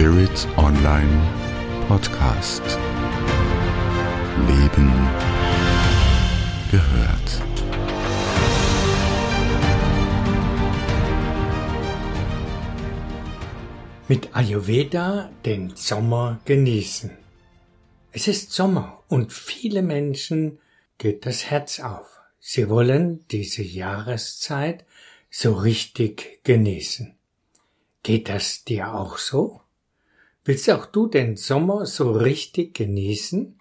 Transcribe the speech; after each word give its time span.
Spirit 0.00 0.48
Online 0.56 1.12
Podcast. 1.86 2.62
Leben 4.48 4.90
gehört. 6.70 7.42
Mit 14.08 14.34
Ayurveda 14.34 15.30
den 15.44 15.76
Sommer 15.76 16.40
genießen. 16.46 17.18
Es 18.12 18.26
ist 18.26 18.52
Sommer 18.52 19.04
und 19.08 19.34
viele 19.34 19.82
Menschen 19.82 20.60
geht 20.96 21.26
das 21.26 21.50
Herz 21.50 21.78
auf. 21.78 22.20
Sie 22.38 22.70
wollen 22.70 23.26
diese 23.30 23.62
Jahreszeit 23.62 24.86
so 25.28 25.52
richtig 25.52 26.42
genießen. 26.44 27.18
Geht 28.02 28.30
das 28.30 28.64
dir 28.64 28.94
auch 28.94 29.18
so? 29.18 29.60
Willst 30.44 30.70
auch 30.70 30.86
du 30.86 31.06
den 31.06 31.36
Sommer 31.36 31.84
so 31.84 32.12
richtig 32.12 32.74
genießen? 32.74 33.60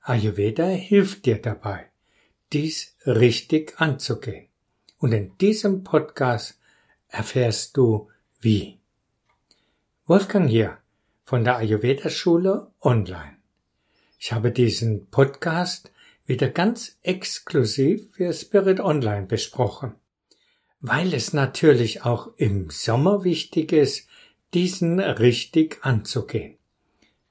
Ayurveda 0.00 0.66
hilft 0.66 1.26
dir 1.26 1.40
dabei, 1.40 1.86
dies 2.52 2.96
richtig 3.06 3.80
anzugehen. 3.80 4.48
Und 4.98 5.12
in 5.12 5.38
diesem 5.38 5.84
Podcast 5.84 6.58
erfährst 7.08 7.76
du 7.76 8.08
wie. 8.40 8.80
Wolfgang 10.06 10.48
hier 10.48 10.78
von 11.22 11.44
der 11.44 11.58
Ayurveda 11.58 12.10
Schule 12.10 12.72
online. 12.80 13.36
Ich 14.18 14.32
habe 14.32 14.50
diesen 14.50 15.06
Podcast 15.10 15.92
wieder 16.26 16.48
ganz 16.48 16.98
exklusiv 17.02 18.10
für 18.12 18.32
Spirit 18.32 18.80
Online 18.80 19.26
besprochen, 19.26 19.94
weil 20.80 21.14
es 21.14 21.32
natürlich 21.32 22.04
auch 22.04 22.32
im 22.36 22.68
Sommer 22.70 23.22
wichtig 23.22 23.72
ist, 23.72 24.08
diesen 24.54 25.00
richtig 25.00 25.78
anzugehen, 25.82 26.56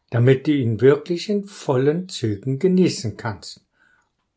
damit 0.09 0.47
du 0.47 0.51
ihn 0.51 0.81
wirklich 0.81 1.29
in 1.29 1.45
vollen 1.45 2.09
Zügen 2.09 2.59
genießen 2.59 3.17
kannst, 3.17 3.65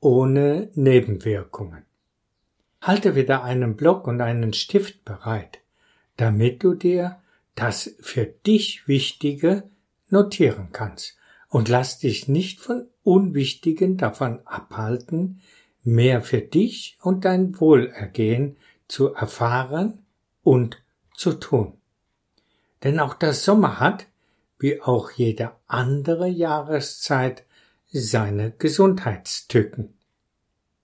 ohne 0.01 0.71
Nebenwirkungen. 0.75 1.85
Halte 2.81 3.15
wieder 3.15 3.45
einen 3.45 3.77
Block 3.77 4.09
und 4.09 4.21
einen 4.21 4.53
Stift 4.53 5.05
bereit, 5.05 5.61
damit 6.17 6.65
du 6.65 6.75
dir 6.75 7.21
das 7.55 7.95
für 8.01 8.27
dich 8.27 8.89
Wichtige 8.89 9.65
notieren 10.09 10.69
kannst 10.73 11.17
und 11.49 11.69
lass 11.69 11.99
dich 11.99 12.29
nicht 12.29 12.61
von 12.61 12.89
Unwichtigen 13.05 13.97
davon 13.97 14.41
abhalten, 14.47 15.41
mehr 15.85 16.23
für 16.23 16.41
dich 16.41 16.97
und 17.03 17.25
dein 17.25 17.61
Wohlergehen 17.61 18.57
zu 18.89 19.15
erfahren 19.15 20.05
und 20.43 20.83
zu 21.15 21.35
tun. 21.35 21.75
Denn 22.85 23.01
auch 23.01 23.15
der 23.15 23.33
Sommer 23.33 23.81
hat, 23.81 24.07
wie 24.59 24.81
auch 24.81 25.11
jede 25.11 25.53
andere 25.67 26.29
Jahreszeit, 26.29 27.45
seine 27.91 28.53
Gesundheitstücken. 28.53 29.95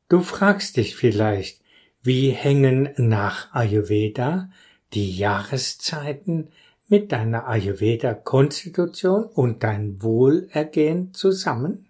Du 0.08 0.20
fragst 0.20 0.76
dich 0.76 0.96
vielleicht, 0.96 1.62
wie 2.02 2.30
hängen 2.30 2.90
nach 2.96 3.52
Ayurveda 3.54 4.50
die 4.94 5.16
Jahreszeiten 5.16 6.48
mit 6.88 7.12
deiner 7.12 7.46
Ayurveda-Konstitution 7.46 9.24
und 9.24 9.62
dein 9.62 10.02
Wohlergehen 10.02 11.12
zusammen? 11.12 11.88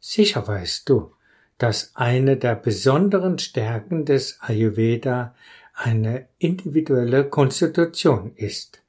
Sicher 0.00 0.46
weißt 0.46 0.88
du, 0.88 1.12
dass 1.58 1.92
eine 1.94 2.36
der 2.36 2.54
besonderen 2.54 3.38
Stärken 3.38 4.04
des 4.04 4.38
Ayurveda 4.40 5.34
eine 5.78 6.28
individuelle 6.38 7.28
Konstitution 7.28 8.32
ist. 8.36 8.82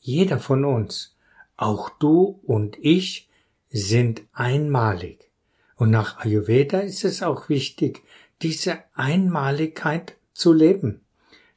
Jeder 0.00 0.38
von 0.38 0.64
uns, 0.64 1.16
auch 1.56 1.90
du 1.90 2.40
und 2.44 2.76
ich, 2.80 3.28
sind 3.70 4.22
einmalig. 4.32 5.30
Und 5.76 5.90
nach 5.90 6.18
Ayurveda 6.18 6.80
ist 6.80 7.04
es 7.04 7.22
auch 7.22 7.48
wichtig, 7.48 8.02
diese 8.42 8.78
Einmaligkeit 8.94 10.16
zu 10.32 10.52
leben 10.52 11.04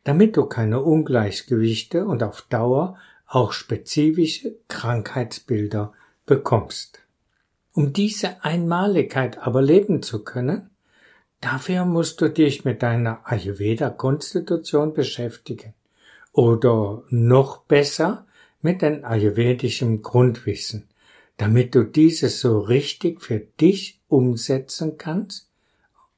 damit 0.07 0.37
du 0.37 0.45
keine 0.45 0.81
Ungleichgewichte 0.81 2.05
und 2.05 2.23
auf 2.23 2.43
Dauer 2.43 2.97
auch 3.25 3.51
spezifische 3.51 4.55
Krankheitsbilder 4.69 5.91
bekommst. 6.25 6.99
Um 7.73 7.91
diese 7.91 8.41
Einmaligkeit 8.41 9.37
aber 9.39 9.61
leben 9.61 10.01
zu 10.01 10.23
können, 10.23 10.69
dafür 11.41 11.85
musst 11.85 12.21
du 12.21 12.29
dich 12.29 12.65
mit 12.65 12.83
deiner 12.83 13.21
Ayurveda-Konstitution 13.25 14.93
beschäftigen 14.93 15.73
oder 16.33 17.03
noch 17.09 17.63
besser 17.63 18.25
mit 18.61 18.81
deinem 18.81 19.05
ayurvedischen 19.05 20.01
Grundwissen, 20.01 20.87
damit 21.37 21.75
du 21.75 21.83
dieses 21.83 22.41
so 22.41 22.59
richtig 22.59 23.21
für 23.21 23.39
dich 23.39 23.99
umsetzen 24.07 24.97
kannst, 24.97 25.49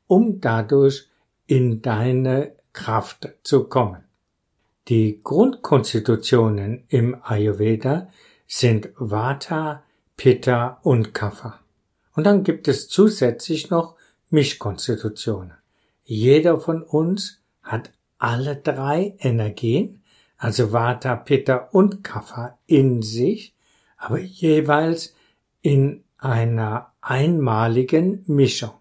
um 0.07 0.41
dadurch 0.41 1.07
in 1.47 1.81
deine 1.81 2.53
Kraft 2.73 3.29
zu 3.43 3.65
kommen. 3.65 4.03
Die 4.87 5.19
Grundkonstitutionen 5.23 6.83
im 6.89 7.15
Ayurveda 7.21 8.09
sind 8.47 8.89
Vata, 8.95 9.83
Pitta 10.17 10.79
und 10.83 11.13
Kapha. 11.13 11.59
Und 12.15 12.25
dann 12.25 12.43
gibt 12.43 12.67
es 12.67 12.89
zusätzlich 12.89 13.69
noch 13.69 13.95
Mischkonstitutionen. 14.29 15.53
Jeder 16.03 16.59
von 16.59 16.83
uns 16.83 17.41
hat 17.61 17.91
alle 18.17 18.55
drei 18.55 19.15
Energien, 19.19 20.01
also 20.37 20.71
Vata, 20.71 21.15
Pitta 21.15 21.69
und 21.71 22.03
Kapha 22.03 22.57
in 22.65 23.01
sich, 23.01 23.55
aber 23.97 24.19
jeweils 24.19 25.13
in 25.61 26.03
einer 26.17 26.91
einmaligen 27.01 28.23
Mischung. 28.27 28.71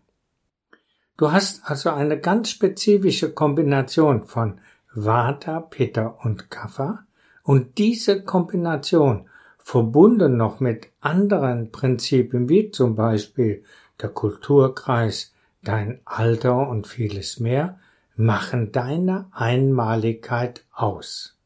Du 1.17 1.33
hast 1.33 1.63
also 1.65 1.91
eine 1.91 2.21
ganz 2.21 2.51
spezifische 2.51 3.33
Kombination 3.33 4.25
von 4.25 4.61
Vata, 4.95 5.61
Pitta 5.61 6.07
und 6.23 6.51
Kapha 6.51 7.05
und 7.43 7.79
diese 7.79 8.23
Kombination 8.23 9.29
verbunden 9.59 10.37
noch 10.37 10.61
mit 10.61 10.89
anderen 11.01 11.73
Prinzipien 11.73 12.49
wie 12.49 12.71
zum 12.71 12.95
Beispiel 12.95 13.65
der 14.01 14.11
Kulturkreis, 14.11 15.35
dein 15.63 16.01
Alter 16.05 16.69
und 16.69 16.87
vieles 16.87 17.41
mehr, 17.41 17.79
machen 18.17 18.73
deine 18.73 19.27
Einmaligkeit 19.33 20.65
aus. 20.73 21.37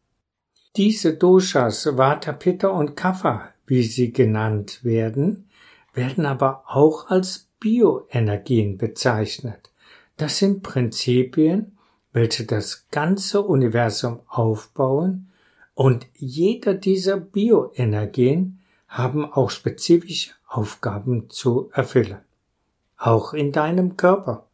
Diese 0.77 1.15
Doshas, 1.15 1.87
Vata, 1.99 2.33
Pitta 2.33 2.69
und 2.69 2.97
Kapha, 2.97 3.51
wie 3.67 3.83
sie 3.83 4.13
genannt 4.13 4.83
werden, 4.83 5.49
werden 5.93 6.25
aber 6.25 6.65
auch 6.67 7.11
als 7.11 7.49
Bioenergien 7.61 8.79
bezeichnet. 8.79 9.71
Das 10.17 10.39
sind 10.39 10.63
Prinzipien, 10.63 11.77
welche 12.13 12.45
das 12.45 12.87
ganze 12.91 13.43
Universum 13.43 14.21
aufbauen 14.27 15.29
und 15.75 16.07
jeder 16.15 16.75
dieser 16.75 17.17
Bioenergien 17.17 18.61
haben 18.89 19.25
auch 19.25 19.51
spezifische 19.51 20.33
Aufgaben 20.47 21.31
zu 21.31 21.71
erfüllen. 21.73 22.19
Auch 23.05 23.35
in 23.35 23.51
deinem 23.51 23.97
Körper. 23.97 24.47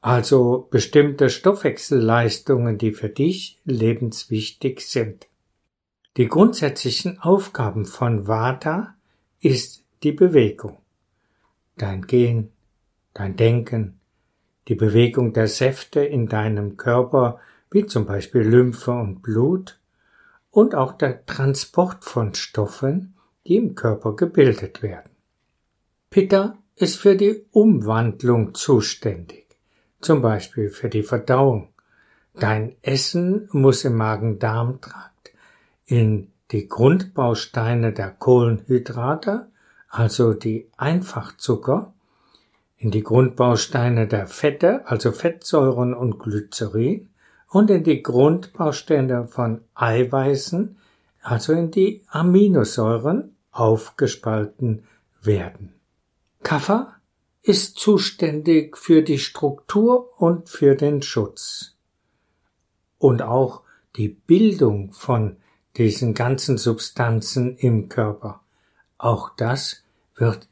Also 0.00 0.66
bestimmte 0.70 1.28
Stoffwechselleistungen, 1.28 2.78
die 2.78 2.92
für 2.92 3.10
dich 3.10 3.60
lebenswichtig 3.66 4.80
sind. 4.88 5.26
Die 6.16 6.26
grundsätzlichen 6.26 7.20
Aufgaben 7.20 7.84
von 7.84 8.26
Vata 8.26 8.94
ist 9.40 9.84
die 10.02 10.12
Bewegung 10.12 10.78
dein 11.76 12.06
Gehen, 12.06 12.50
dein 13.12 13.36
Denken, 13.36 14.00
die 14.68 14.74
Bewegung 14.74 15.34
der 15.34 15.48
Säfte 15.48 16.00
in 16.00 16.28
deinem 16.28 16.78
Körper, 16.78 17.40
wie 17.70 17.84
zum 17.84 18.06
Beispiel 18.06 18.40
Lymphe 18.40 18.92
und 18.92 19.20
Blut, 19.20 19.78
und 20.50 20.74
auch 20.74 20.94
der 20.94 21.26
Transport 21.26 22.06
von 22.06 22.32
Stoffen, 22.32 23.12
die 23.46 23.56
im 23.56 23.74
Körper 23.74 24.16
gebildet 24.16 24.80
werden. 24.80 25.10
Pitta 26.08 26.56
ist 26.78 26.96
für 26.96 27.16
die 27.16 27.44
Umwandlung 27.52 28.54
zuständig, 28.54 29.46
zum 30.00 30.22
Beispiel 30.22 30.70
für 30.70 30.88
die 30.88 31.02
Verdauung. 31.02 31.68
Dein 32.34 32.76
Essen 32.82 33.48
muss 33.52 33.84
im 33.84 33.96
Magen-Darm-Trakt 33.96 35.32
in 35.86 36.30
die 36.50 36.68
Grundbausteine 36.68 37.92
der 37.92 38.10
Kohlenhydrate 38.10 39.48
also 39.88 40.34
die 40.34 40.68
Einfachzucker, 40.76 41.92
in 42.76 42.90
die 42.90 43.02
Grundbausteine 43.02 44.06
der 44.06 44.26
Fette, 44.26 44.86
also 44.86 45.10
Fettsäuren 45.12 45.94
und 45.94 46.18
Glycerin, 46.18 47.08
und 47.48 47.70
in 47.70 47.82
die 47.82 48.02
Grundbausteine 48.02 49.24
von 49.24 49.62
Eiweißen, 49.74 50.76
also 51.22 51.52
in 51.54 51.70
die 51.70 52.04
Aminosäuren, 52.08 53.34
aufgespalten 53.50 54.84
werden. 55.22 55.77
Kaffer 56.48 56.94
ist 57.42 57.76
zuständig 57.76 58.78
für 58.78 59.02
die 59.02 59.18
Struktur 59.18 60.18
und 60.18 60.48
für 60.48 60.76
den 60.76 61.02
Schutz 61.02 61.76
und 62.96 63.20
auch 63.20 63.64
die 63.96 64.08
Bildung 64.08 64.92
von 64.92 65.36
diesen 65.76 66.14
ganzen 66.14 66.56
Substanzen 66.56 67.54
im 67.58 67.90
Körper. 67.90 68.40
Auch 68.96 69.36
das 69.36 69.84
wird 70.14 70.48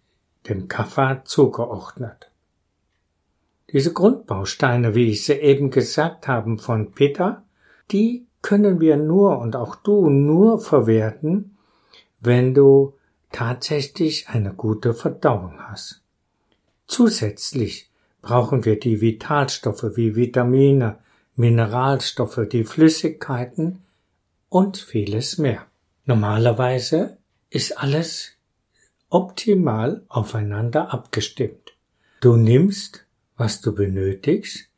dem 0.51 0.69
Kapha 0.69 1.25
zugeordnet. 1.25 2.31
Diese 3.73 3.95
Grundbausteine, 3.95 4.95
wie 4.95 5.09
ich 5.09 5.25
sie 5.25 5.33
eben 5.33 5.71
gesagt 5.71 6.29
habe, 6.29 6.59
von 6.59 6.93
Pitta, 6.93 7.43
die 7.91 8.27
können 8.43 8.81
wir 8.81 8.99
nur 8.99 9.39
und 9.39 9.57
auch 9.57 9.77
du 9.77 10.11
nur 10.11 10.61
verwerten, 10.61 11.57
wenn 12.21 12.53
du 12.53 12.96
tatsächlich 13.37 14.31
eine 14.31 14.55
gute 14.55 14.95
Verdauung 14.95 15.61
hast. 15.61 16.01
Zusätzlich 16.87 17.91
brauchen 18.23 18.65
wir 18.65 18.81
die 18.81 19.03
Vitalstoffe 19.03 19.95
wie 19.95 20.17
Vitamine, 20.17 21.01
Mineralstoffe, 21.35 22.41
die 22.51 22.65
Flüssigkeiten 22.65 23.83
und 24.49 24.79
vieles 24.79 25.37
mehr. 25.37 25.67
Normalerweise 26.07 27.19
ist 27.51 27.77
alles 27.77 28.31
optimal 29.11 30.03
aufeinander 30.09 30.95
abgestimmt. 30.95 31.77
Du 32.21 32.37
nimmst, 32.37 33.05
was 33.37 33.61
du 33.61 33.75
benötigst, 33.75 34.71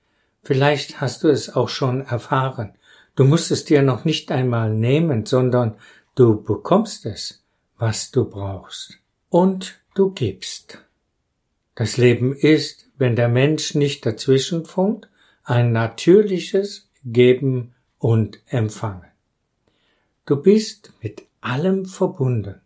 vielleicht 0.42 1.00
hast 1.00 1.22
du 1.22 1.28
es 1.28 1.54
auch 1.54 1.68
schon 1.68 2.00
erfahren. 2.00 2.72
Du 3.14 3.24
musst 3.24 3.52
es 3.52 3.64
dir 3.64 3.82
noch 3.82 4.04
nicht 4.04 4.32
einmal 4.32 4.74
nehmen, 4.74 5.26
sondern 5.26 5.76
du 6.16 6.42
bekommst 6.42 7.06
es, 7.06 7.37
was 7.78 8.10
du 8.10 8.28
brauchst. 8.28 8.98
Und 9.30 9.80
du 9.94 10.10
gibst. 10.10 10.78
Das 11.74 11.96
Leben 11.96 12.34
ist, 12.34 12.90
wenn 12.98 13.14
der 13.16 13.28
Mensch 13.28 13.74
nicht 13.74 14.04
dazwischenfunkt, 14.04 15.08
ein 15.44 15.72
natürliches 15.72 16.90
Geben 17.04 17.74
und 17.98 18.40
Empfangen. 18.46 19.06
Du 20.26 20.36
bist 20.42 20.92
mit 21.00 21.22
allem 21.40 21.86
verbunden. 21.86 22.60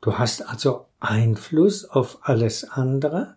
Du 0.00 0.18
hast 0.18 0.46
also 0.46 0.86
Einfluss 1.00 1.84
auf 1.84 2.18
alles 2.22 2.64
andere, 2.64 3.36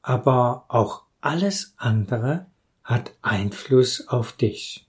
aber 0.00 0.64
auch 0.68 1.04
alles 1.20 1.74
andere 1.76 2.46
hat 2.82 3.12
Einfluss 3.22 4.08
auf 4.08 4.32
dich. 4.32 4.86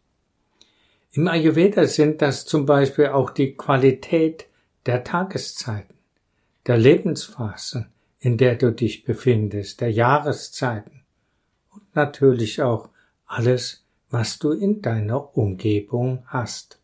Im 1.12 1.28
Ayurveda 1.28 1.86
sind 1.86 2.22
das 2.22 2.46
zum 2.46 2.66
Beispiel 2.66 3.08
auch 3.08 3.30
die 3.30 3.56
Qualität 3.56 4.48
der 4.86 5.04
Tageszeiten, 5.04 5.96
der 6.68 6.78
Lebensphasen, 6.78 7.88
in 8.20 8.38
der 8.38 8.56
du 8.56 8.72
dich 8.72 9.04
befindest, 9.04 9.82
der 9.82 9.92
Jahreszeiten 9.92 11.02
und 11.72 11.96
natürlich 11.96 12.62
auch 12.62 12.90
alles, 13.26 13.84
was 14.10 14.40
du 14.40 14.52
in 14.52 14.82
deiner 14.82 15.38
Umgebung 15.38 16.24
hast. 16.28 16.80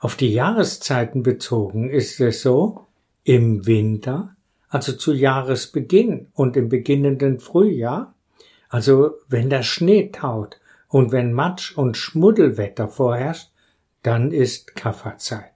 Auf 0.00 0.16
die 0.16 0.32
Jahreszeiten 0.32 1.22
bezogen 1.22 1.90
ist 1.90 2.20
es 2.20 2.42
so, 2.42 2.86
im 3.24 3.66
Winter, 3.66 4.34
also 4.68 4.92
zu 4.92 5.12
Jahresbeginn 5.12 6.28
und 6.34 6.56
im 6.56 6.68
beginnenden 6.68 7.38
Frühjahr, 7.38 8.14
also 8.68 9.12
wenn 9.28 9.48
der 9.48 9.62
Schnee 9.62 10.10
taut 10.10 10.60
und 10.88 11.12
wenn 11.12 11.32
Matsch 11.32 11.76
und 11.76 11.96
Schmuddelwetter 11.96 12.88
vorherrscht, 12.88 13.50
dann 14.02 14.32
ist 14.32 14.74
Kafferzeit. 14.74 15.51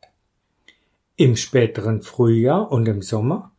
Im 1.16 1.36
späteren 1.36 2.02
Frühjahr 2.02 2.70
und 2.70 2.86
im 2.86 3.02
Sommer 3.02 3.52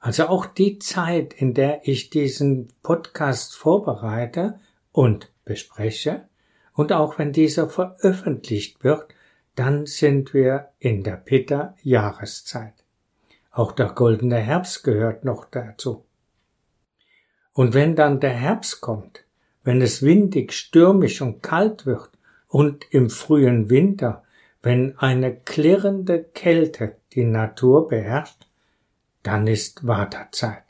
also 0.00 0.28
auch 0.28 0.46
die 0.46 0.78
Zeit, 0.78 1.34
in 1.34 1.52
der 1.52 1.86
ich 1.86 2.08
diesen 2.08 2.72
Podcast 2.82 3.54
vorbereite 3.54 4.58
und 4.92 5.30
bespreche, 5.44 6.26
und 6.72 6.92
auch 6.92 7.18
wenn 7.18 7.32
dieser 7.32 7.68
veröffentlicht 7.68 8.82
wird, 8.82 9.12
dann 9.54 9.84
sind 9.84 10.32
wir 10.32 10.70
in 10.78 11.04
der 11.04 11.16
Pitta 11.16 11.76
Jahreszeit. 11.82 12.72
Auch 13.50 13.72
der 13.72 13.88
goldene 13.88 14.38
Herbst 14.38 14.82
gehört 14.84 15.24
noch 15.24 15.44
dazu. 15.44 16.06
Und 17.52 17.74
wenn 17.74 17.96
dann 17.96 18.20
der 18.20 18.30
Herbst 18.30 18.80
kommt, 18.80 19.24
wenn 19.62 19.82
es 19.82 20.00
windig, 20.00 20.54
stürmisch 20.54 21.20
und 21.20 21.42
kalt 21.42 21.84
wird 21.84 22.08
und 22.48 22.86
im 22.90 23.10
frühen 23.10 23.68
Winter, 23.68 24.22
wenn 24.62 24.98
eine 24.98 25.34
klirrende 25.34 26.22
Kälte 26.22 26.96
die 27.12 27.24
Natur 27.24 27.88
beherrscht, 27.88 28.46
dann 29.22 29.46
ist 29.46 29.86
Wartezeit. 29.86 30.64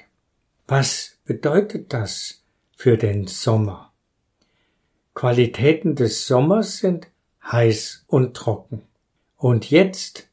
Was 0.67 1.19
bedeutet 1.25 1.93
das 1.93 2.43
für 2.77 2.97
den 2.97 3.27
Sommer? 3.27 3.93
Qualitäten 5.15 5.97
des 5.97 6.27
Sommers 6.27 6.79
sind 6.79 7.09
heiß 7.43 8.05
und 8.07 8.37
trocken. 8.37 8.83
Und 9.37 9.71
jetzt, 9.71 10.29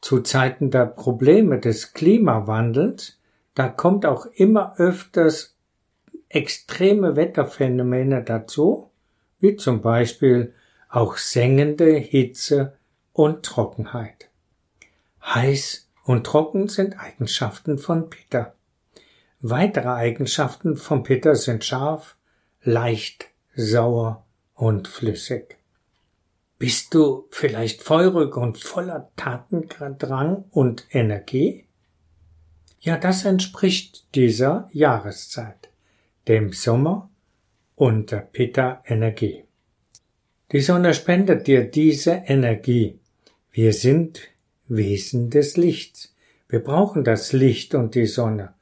zu 0.00 0.20
Zeiten 0.20 0.70
der 0.70 0.86
Probleme 0.86 1.58
des 1.58 1.92
Klimawandels, 1.92 3.18
da 3.54 3.68
kommt 3.68 4.06
auch 4.06 4.26
immer 4.26 4.78
öfters 4.78 5.56
extreme 6.28 7.16
Wetterphänomene 7.16 8.22
dazu, 8.22 8.90
wie 9.40 9.56
zum 9.56 9.80
Beispiel 9.80 10.52
auch 10.88 11.16
sengende 11.16 11.94
Hitze 11.96 12.76
und 13.12 13.44
Trockenheit. 13.44 14.30
Heiß 15.24 15.88
und 16.04 16.24
trocken 16.24 16.68
sind 16.68 16.98
Eigenschaften 17.00 17.78
von 17.78 18.10
Peter. 18.10 18.54
Weitere 19.40 19.88
Eigenschaften 19.88 20.76
von 20.76 21.02
Peter 21.02 21.34
sind 21.34 21.64
scharf, 21.64 22.16
leicht, 22.62 23.26
sauer 23.54 24.24
und 24.54 24.88
flüssig. 24.88 25.56
Bist 26.58 26.94
du 26.94 27.26
vielleicht 27.30 27.82
feurig 27.82 28.36
und 28.36 28.58
voller 28.58 29.10
Tatendrang 29.16 30.44
und 30.50 30.86
Energie? 30.90 31.66
Ja, 32.80 32.96
das 32.96 33.24
entspricht 33.24 34.14
dieser 34.14 34.68
Jahreszeit, 34.72 35.70
dem 36.28 36.52
Sommer 36.52 37.10
und 37.74 38.10
der 38.10 38.20
Pitta-Energie. 38.20 39.45
Die 40.52 40.60
Sonne 40.60 40.94
spendet 40.94 41.48
dir 41.48 41.64
diese 41.68 42.22
Energie. 42.26 43.00
Wir 43.50 43.72
sind 43.72 44.20
Wesen 44.68 45.28
des 45.28 45.56
Lichts. 45.56 46.14
Wir 46.48 46.60
brauchen 46.60 47.02
das 47.02 47.32
Licht 47.32 47.74
und 47.74 47.96
die 47.96 48.06
Sonne 48.06 48.54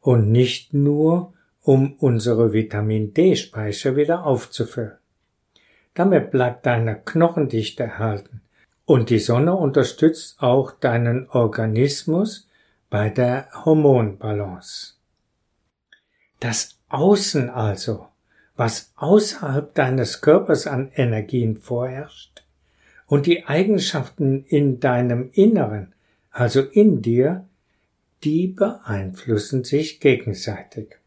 und 0.00 0.30
nicht 0.30 0.74
nur, 0.74 1.32
um 1.62 1.94
unsere 1.94 2.52
Vitamin 2.52 3.14
D-Speicher 3.14 3.96
wieder 3.96 4.24
aufzufüllen. 4.26 4.98
Damit 5.94 6.30
bleibt 6.30 6.66
deine 6.66 7.00
Knochendichte 7.00 7.84
erhalten 7.84 8.42
und 8.84 9.08
die 9.08 9.18
Sonne 9.18 9.54
unterstützt 9.54 10.42
auch 10.42 10.72
deinen 10.72 11.28
Organismus 11.30 12.48
bei 12.90 13.08
der 13.08 13.48
Hormonbalance. 13.64 14.94
Das 16.38 16.78
Außen 16.88 17.48
also, 17.48 18.09
was 18.60 18.92
außerhalb 18.96 19.74
deines 19.74 20.20
Körpers 20.20 20.66
an 20.66 20.92
Energien 20.94 21.56
vorherrscht, 21.56 22.44
und 23.06 23.24
die 23.24 23.46
Eigenschaften 23.46 24.44
in 24.44 24.80
deinem 24.80 25.30
Inneren, 25.32 25.94
also 26.30 26.60
in 26.60 27.00
dir, 27.00 27.46
die 28.22 28.48
beeinflussen 28.48 29.64
sich 29.64 29.98
gegenseitig. 29.98 30.98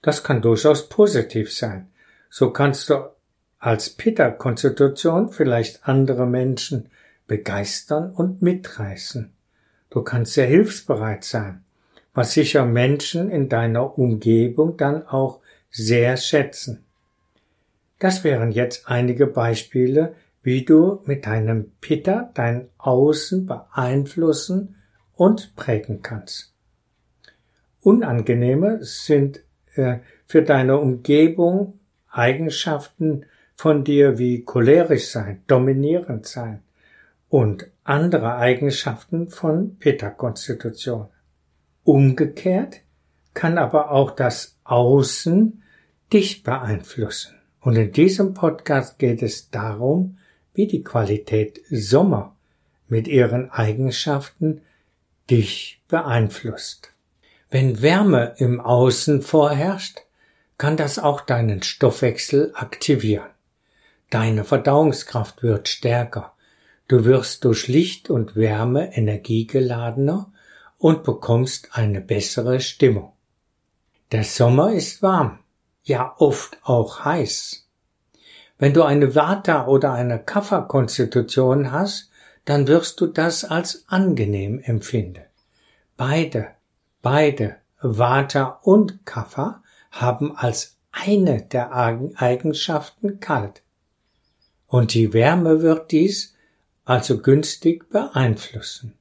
Das 0.00 0.24
kann 0.24 0.40
durchaus 0.40 0.88
positiv 0.88 1.52
sein. 1.52 1.88
So 2.30 2.52
kannst 2.52 2.88
du 2.88 3.10
als 3.58 3.90
Pitta-Konstitution 3.90 5.30
vielleicht 5.30 5.86
andere 5.86 6.24
Menschen 6.24 6.88
begeistern 7.26 8.12
und 8.12 8.40
mitreißen. 8.40 9.30
Du 9.90 10.00
kannst 10.00 10.32
sehr 10.32 10.46
hilfsbereit 10.46 11.22
sein, 11.22 11.62
was 12.14 12.32
sicher 12.32 12.64
Menschen 12.64 13.30
in 13.30 13.50
deiner 13.50 13.98
Umgebung 13.98 14.78
dann 14.78 15.06
auch 15.06 15.40
sehr 15.70 16.16
schätzen. 16.16 16.84
Das 17.98 18.24
wären 18.24 18.52
jetzt 18.52 18.88
einige 18.88 19.26
Beispiele, 19.26 20.14
wie 20.42 20.64
du 20.64 21.02
mit 21.04 21.26
deinem 21.26 21.72
Pitta 21.80 22.30
dein 22.34 22.68
Außen 22.78 23.46
beeinflussen 23.46 24.76
und 25.14 25.54
prägen 25.56 26.00
kannst. 26.02 26.54
Unangenehme 27.80 28.82
sind 28.82 29.40
äh, 29.74 29.98
für 30.26 30.42
deine 30.42 30.78
Umgebung 30.78 31.80
Eigenschaften 32.10 33.26
von 33.54 33.84
dir 33.84 34.18
wie 34.18 34.44
cholerisch 34.44 35.08
sein, 35.08 35.42
dominierend 35.46 36.26
sein 36.26 36.62
und 37.28 37.66
andere 37.84 38.36
Eigenschaften 38.36 39.28
von 39.28 39.76
Pitta-Konstitution. 39.78 41.08
Umgekehrt 41.84 42.80
kann 43.38 43.56
aber 43.56 43.92
auch 43.92 44.10
das 44.10 44.56
Außen 44.64 45.62
dich 46.12 46.42
beeinflussen. 46.42 47.36
Und 47.60 47.76
in 47.76 47.92
diesem 47.92 48.34
Podcast 48.34 48.98
geht 48.98 49.22
es 49.22 49.50
darum, 49.50 50.18
wie 50.54 50.66
die 50.66 50.82
Qualität 50.82 51.60
Sommer 51.70 52.34
mit 52.88 53.06
ihren 53.06 53.48
Eigenschaften 53.52 54.62
dich 55.30 55.80
beeinflusst. 55.86 56.90
Wenn 57.48 57.80
Wärme 57.80 58.34
im 58.38 58.60
Außen 58.60 59.22
vorherrscht, 59.22 60.00
kann 60.56 60.76
das 60.76 60.98
auch 60.98 61.20
deinen 61.20 61.62
Stoffwechsel 61.62 62.50
aktivieren. 62.56 63.30
Deine 64.10 64.42
Verdauungskraft 64.42 65.44
wird 65.44 65.68
stärker. 65.68 66.32
Du 66.88 67.04
wirst 67.04 67.44
durch 67.44 67.68
Licht 67.68 68.10
und 68.10 68.34
Wärme 68.34 68.96
energiegeladener 68.96 70.32
und 70.76 71.04
bekommst 71.04 71.68
eine 71.76 72.00
bessere 72.00 72.58
Stimmung. 72.58 73.12
Der 74.10 74.24
Sommer 74.24 74.72
ist 74.72 75.02
warm, 75.02 75.40
ja 75.82 76.14
oft 76.16 76.56
auch 76.62 77.04
heiß. 77.04 77.68
Wenn 78.58 78.72
du 78.72 78.82
eine 78.82 79.14
Vata 79.14 79.66
oder 79.66 79.92
eine 79.92 80.18
Kapha-Konstitution 80.18 81.72
hast, 81.72 82.10
dann 82.46 82.66
wirst 82.68 83.02
du 83.02 83.06
das 83.06 83.44
als 83.44 83.84
angenehm 83.88 84.60
empfinden. 84.60 85.24
Beide, 85.98 86.48
beide, 87.02 87.56
Vata 87.82 88.60
und 88.62 89.04
Kapha, 89.04 89.62
haben 89.90 90.34
als 90.34 90.78
eine 90.90 91.42
der 91.42 91.74
Eigenschaften 91.74 93.20
kalt. 93.20 93.62
Und 94.66 94.94
die 94.94 95.12
Wärme 95.12 95.60
wird 95.60 95.92
dies 95.92 96.34
also 96.86 97.18
günstig 97.18 97.90
beeinflussen. 97.90 98.94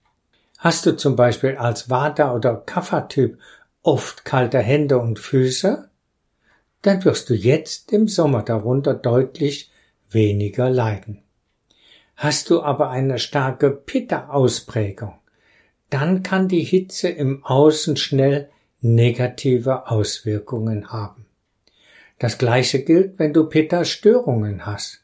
Hast 0.58 0.86
du 0.86 0.98
zum 0.98 1.16
Beispiel 1.16 1.56
als 1.56 1.90
Vata- 1.90 2.34
oder 2.34 2.58
Kapha-Typ 2.58 3.40
oft 3.88 4.26
kalte 4.26 4.60
Hände 4.60 5.00
und 5.00 5.18
Füße, 5.18 5.90
dann 6.82 7.06
wirst 7.06 7.30
du 7.30 7.34
jetzt 7.34 7.94
im 7.94 8.10
Sommer 8.10 8.44
darunter 8.44 8.94
deutlich 8.94 9.72
weniger 10.10 10.70
leiden. 10.70 11.24
Hast 12.18 12.50
du 12.50 12.62
aber 12.62 12.90
eine 12.90 13.18
starke 13.18 13.72
Pitta-Ausprägung, 13.72 15.14
dann 15.90 16.22
kann 16.22 16.50
die 16.50 16.66
Hitze 16.66 17.08
im 17.08 17.46
Außen 17.46 17.96
schnell 17.96 18.50
negative 18.82 19.90
Auswirkungen 19.90 20.90
haben. 20.90 21.26
Das 22.20 22.38
gleiche 22.38 22.84
gilt, 22.84 23.18
wenn 23.20 23.32
du 23.32 23.48
Pitta-Störungen 23.48 24.66
hast. 24.66 25.02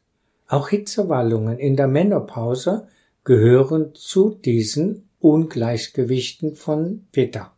Auch 0.50 0.68
Hitzewallungen 0.68 1.58
in 1.58 1.78
der 1.78 1.88
Menopause 1.88 2.90
gehören 3.24 3.96
zu 3.96 4.32
diesen 4.32 5.08
Ungleichgewichten 5.22 6.56
von 6.56 7.08
Pitta. 7.14 7.53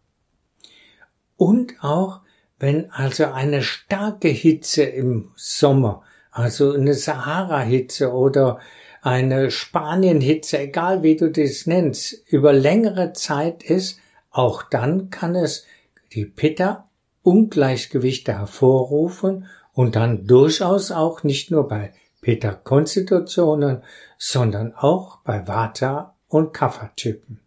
Und 1.37 1.73
auch 1.81 2.21
wenn 2.59 2.89
also 2.91 3.25
eine 3.25 3.61
starke 3.61 4.29
Hitze 4.29 4.83
im 4.83 5.31
Sommer, 5.35 6.03
also 6.31 6.73
eine 6.73 6.93
Sahara-Hitze 6.93 8.11
oder 8.13 8.59
eine 9.01 9.51
Spanien-Hitze, 9.51 10.59
egal 10.59 11.03
wie 11.03 11.15
du 11.15 11.29
das 11.29 11.67
nennst, 11.67 12.13
über 12.27 12.53
längere 12.53 13.13
Zeit 13.13 13.63
ist, 13.63 13.99
auch 14.31 14.63
dann 14.63 15.09
kann 15.09 15.35
es 15.35 15.65
die 16.13 16.25
Pitta 16.25 16.89
Ungleichgewichte 17.23 18.33
hervorrufen 18.33 19.47
und 19.73 19.95
dann 19.95 20.25
durchaus 20.25 20.91
auch 20.91 21.23
nicht 21.23 21.51
nur 21.51 21.67
bei 21.67 21.93
Pitta-Konstitutionen, 22.21 23.83
sondern 24.17 24.73
auch 24.73 25.17
bei 25.17 25.47
Vata- 25.47 26.15
und 26.27 26.53
Kapha-Typen. 26.53 27.39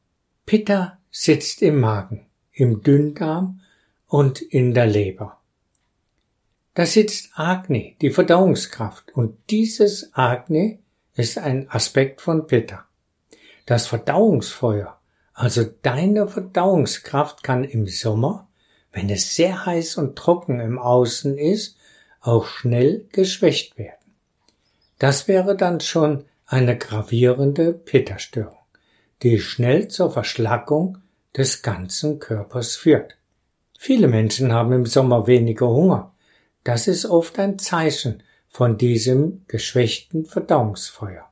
Pitta 0.47 0.99
sitzt 1.11 1.63
im 1.63 1.81
Magen, 1.81 2.27
im 2.53 2.83
Dünndarm 2.83 3.61
und 4.09 4.41
in 4.41 4.75
der 4.75 4.87
Leber. 4.87 5.39
Da 6.75 6.87
sitzt 6.87 7.31
Agni, 7.35 7.97
die 8.01 8.11
Verdauungskraft, 8.11 9.13
und 9.15 9.37
dieses 9.51 10.11
Agni 10.15 10.81
ist 11.15 11.39
ein 11.39 11.71
Aspekt 11.71 12.21
von 12.21 12.47
Pitta. 12.47 12.87
Das 13.67 13.87
Verdauungsfeuer, 13.87 14.99
also 15.35 15.65
deine 15.83 16.27
Verdauungskraft 16.27 17.43
kann 17.43 17.65
im 17.65 17.87
Sommer, 17.87 18.49
wenn 18.93 19.11
es 19.11 19.35
sehr 19.35 19.67
heiß 19.67 19.97
und 19.97 20.17
trocken 20.17 20.61
im 20.61 20.79
Außen 20.79 21.37
ist, 21.37 21.77
auch 22.21 22.47
schnell 22.47 23.07
geschwächt 23.13 23.79
werden. 23.79 24.15
Das 24.99 25.29
wäre 25.29 25.57
dann 25.57 25.81
schon 25.81 26.25
eine 26.47 26.79
gravierende 26.79 27.73
Pitta-Störung, 27.73 28.57
die 29.23 29.39
schnell 29.39 29.89
zur 29.89 30.11
Verschlackung 30.11 30.99
des 31.37 31.63
ganzen 31.63 32.19
Körpers 32.19 32.75
führt. 32.75 33.17
Viele 33.81 34.09
Menschen 34.09 34.53
haben 34.53 34.73
im 34.73 34.87
Sommer 34.87 35.29
weniger 35.29 35.69
Hunger. 35.69 36.13
Das 36.65 36.89
ist 36.89 37.07
oft 37.07 37.39
ein 37.39 37.61
Zeichen 37.61 38.25
von 38.49 38.77
diesem 38.77 39.45
geschwächten 39.47 40.25
Verdauungsfeuer. 40.25 41.31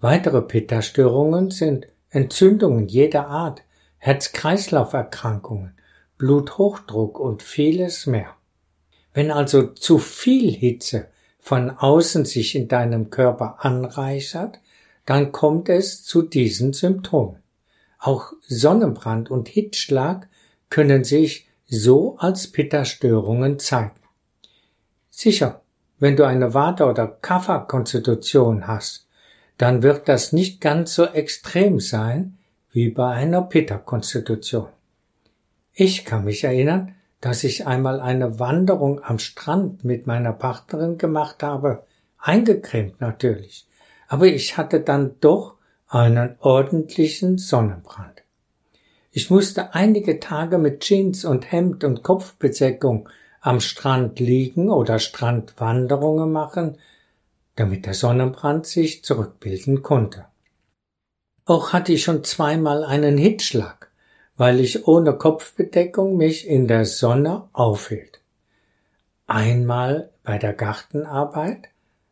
Weitere 0.00 0.42
Pitta-Störungen 0.42 1.52
sind 1.52 1.86
Entzündungen 2.08 2.88
jeder 2.88 3.28
Art, 3.28 3.62
Herz-Kreislauf-Erkrankungen, 3.98 5.78
Bluthochdruck 6.18 7.20
und 7.20 7.44
vieles 7.44 8.06
mehr. 8.06 8.34
Wenn 9.14 9.30
also 9.30 9.68
zu 9.68 9.98
viel 9.98 10.50
Hitze 10.50 11.06
von 11.38 11.70
außen 11.70 12.24
sich 12.24 12.56
in 12.56 12.66
deinem 12.66 13.10
Körper 13.10 13.64
anreichert, 13.64 14.58
dann 15.06 15.30
kommt 15.30 15.68
es 15.68 16.02
zu 16.02 16.22
diesen 16.22 16.72
Symptomen. 16.72 17.36
Auch 18.00 18.32
Sonnenbrand 18.40 19.30
und 19.30 19.48
Hitzschlag 19.48 20.28
können 20.70 21.04
sich 21.04 21.48
so 21.66 22.16
als 22.18 22.50
Pitta-Störungen 22.50 23.58
zeigen. 23.58 23.92
Sicher, 25.10 25.60
wenn 25.98 26.16
du 26.16 26.24
eine 26.24 26.54
Vata- 26.54 26.88
oder 26.88 27.06
Kapha-Konstitution 27.06 28.66
hast, 28.66 29.06
dann 29.58 29.82
wird 29.82 30.08
das 30.08 30.32
nicht 30.32 30.60
ganz 30.60 30.94
so 30.94 31.04
extrem 31.04 31.80
sein 31.80 32.38
wie 32.72 32.88
bei 32.88 33.10
einer 33.10 33.42
Pitta-Konstitution. 33.42 34.68
Ich 35.74 36.04
kann 36.04 36.24
mich 36.24 36.44
erinnern, 36.44 36.94
dass 37.20 37.44
ich 37.44 37.66
einmal 37.66 38.00
eine 38.00 38.38
Wanderung 38.38 39.04
am 39.04 39.18
Strand 39.18 39.84
mit 39.84 40.06
meiner 40.06 40.32
Partnerin 40.32 40.96
gemacht 40.96 41.42
habe, 41.42 41.84
eingecremt 42.18 43.00
natürlich, 43.00 43.66
aber 44.08 44.26
ich 44.26 44.56
hatte 44.56 44.80
dann 44.80 45.16
doch 45.20 45.56
einen 45.88 46.36
ordentlichen 46.40 47.36
Sonnenbrand. 47.36 48.19
Ich 49.12 49.28
musste 49.28 49.74
einige 49.74 50.20
Tage 50.20 50.58
mit 50.58 50.80
Jeans 50.80 51.24
und 51.24 51.50
Hemd 51.50 51.82
und 51.82 52.02
Kopfbedeckung 52.04 53.08
am 53.40 53.60
Strand 53.60 54.20
liegen 54.20 54.70
oder 54.70 54.98
Strandwanderungen 54.98 56.30
machen, 56.30 56.78
damit 57.56 57.86
der 57.86 57.94
Sonnenbrand 57.94 58.66
sich 58.66 59.02
zurückbilden 59.04 59.82
konnte. 59.82 60.26
Auch 61.44 61.72
hatte 61.72 61.92
ich 61.92 62.04
schon 62.04 62.22
zweimal 62.22 62.84
einen 62.84 63.18
Hitzschlag, 63.18 63.90
weil 64.36 64.60
ich 64.60 64.86
ohne 64.86 65.14
Kopfbedeckung 65.18 66.16
mich 66.16 66.46
in 66.46 66.68
der 66.68 66.84
Sonne 66.84 67.48
aufhielt. 67.52 68.20
Einmal 69.26 70.10
bei 70.22 70.38
der 70.38 70.52
Gartenarbeit, 70.52 71.68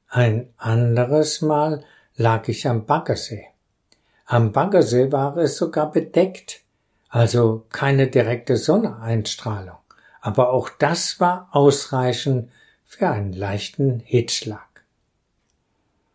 ein 0.09 0.49
anderes 0.57 1.43
Mal 1.43 1.85
lag 2.17 2.49
ich 2.49 2.67
am 2.67 2.87
Baggersee. 2.87 3.47
Am 4.25 4.53
Baggersee 4.53 5.13
war 5.13 5.37
es 5.37 5.57
sogar 5.57 5.93
bedeckt, 5.93 6.63
also 7.09 7.67
keine 7.71 8.09
direkte 8.09 8.57
Sonneneinstrahlung, 8.57 9.79
aber 10.21 10.51
auch 10.51 10.69
das 10.69 11.21
war 11.21 11.49
ausreichend 11.53 12.51
für 12.85 13.09
einen 13.09 13.33
leichten 13.33 14.01
Hitzschlag. 14.01 14.85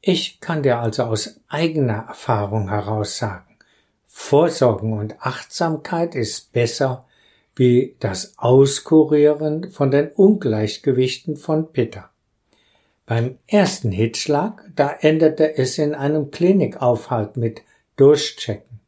Ich 0.01 0.39
kann 0.41 0.63
dir 0.63 0.79
also 0.79 1.03
aus 1.03 1.39
eigener 1.47 2.05
Erfahrung 2.07 2.69
heraus 2.69 3.17
sagen, 3.17 3.57
Vorsorgen 4.05 4.93
und 4.93 5.19
Achtsamkeit 5.21 6.13
ist 6.13 6.51
besser 6.51 7.05
wie 7.55 7.95
das 7.99 8.37
Auskurieren 8.37 9.71
von 9.71 9.91
den 9.91 10.09
Ungleichgewichten 10.09 11.35
von 11.35 11.71
Pitta. 11.71 12.09
Beim 13.05 13.37
ersten 13.47 13.91
Hitzschlag, 13.91 14.63
da 14.75 14.91
endete 14.91 15.57
es 15.57 15.77
in 15.77 15.93
einem 15.93 16.31
Klinikaufhalt 16.31 17.37
mit 17.37 17.61
Durchchecken. 17.95 18.79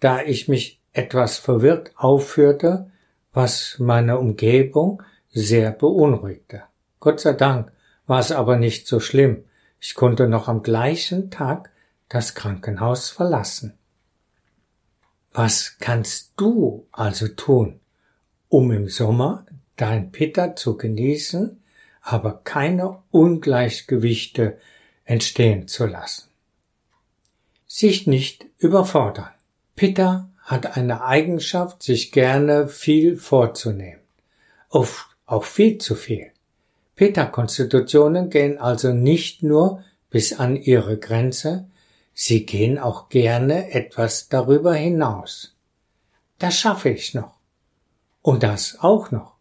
Da 0.00 0.22
ich 0.22 0.48
mich 0.48 0.80
etwas 0.94 1.36
verwirrt 1.36 1.92
aufführte, 1.96 2.90
was 3.32 3.76
meine 3.78 4.18
Umgebung 4.18 5.02
sehr 5.30 5.72
beunruhigte. 5.72 6.62
Gott 7.00 7.20
sei 7.20 7.34
Dank 7.34 7.72
war 8.06 8.20
es 8.20 8.32
aber 8.32 8.56
nicht 8.56 8.86
so 8.86 9.00
schlimm. 9.00 9.44
Ich 9.80 9.94
konnte 9.94 10.28
noch 10.28 10.48
am 10.48 10.62
gleichen 10.62 11.30
Tag 11.30 11.70
das 12.08 12.34
Krankenhaus 12.34 13.10
verlassen. 13.10 13.74
Was 15.32 15.78
kannst 15.80 16.32
du 16.36 16.86
also 16.92 17.26
tun, 17.26 17.80
um 18.48 18.70
im 18.70 18.88
Sommer 18.88 19.46
dein 19.76 20.12
Pitta 20.12 20.54
zu 20.54 20.76
genießen, 20.76 21.60
aber 22.02 22.40
keine 22.44 23.02
Ungleichgewichte 23.10 24.58
entstehen 25.04 25.66
zu 25.66 25.86
lassen? 25.86 26.30
Sich 27.66 28.06
nicht 28.06 28.46
überfordern. 28.58 29.30
Pitta 29.74 30.30
hat 30.44 30.76
eine 30.76 31.02
Eigenschaft, 31.02 31.82
sich 31.82 32.12
gerne 32.12 32.68
viel 32.68 33.16
vorzunehmen. 33.16 34.00
Oft 34.68 35.06
auch 35.26 35.44
viel 35.44 35.78
zu 35.78 35.94
viel. 35.94 36.30
Peter-Konstitutionen 36.96 38.30
gehen 38.30 38.58
also 38.58 38.92
nicht 38.92 39.42
nur 39.42 39.82
bis 40.10 40.38
an 40.38 40.54
ihre 40.54 40.98
Grenze, 40.98 41.66
sie 42.12 42.46
gehen 42.46 42.78
auch 42.78 43.08
gerne 43.08 43.72
etwas 43.72 44.28
darüber 44.28 44.74
hinaus. 44.74 45.56
Das 46.38 46.58
schaffe 46.58 46.90
ich 46.90 47.14
noch. 47.14 47.34
Und 48.22 48.42
das 48.42 48.78
auch 48.80 49.10
noch. 49.10 49.34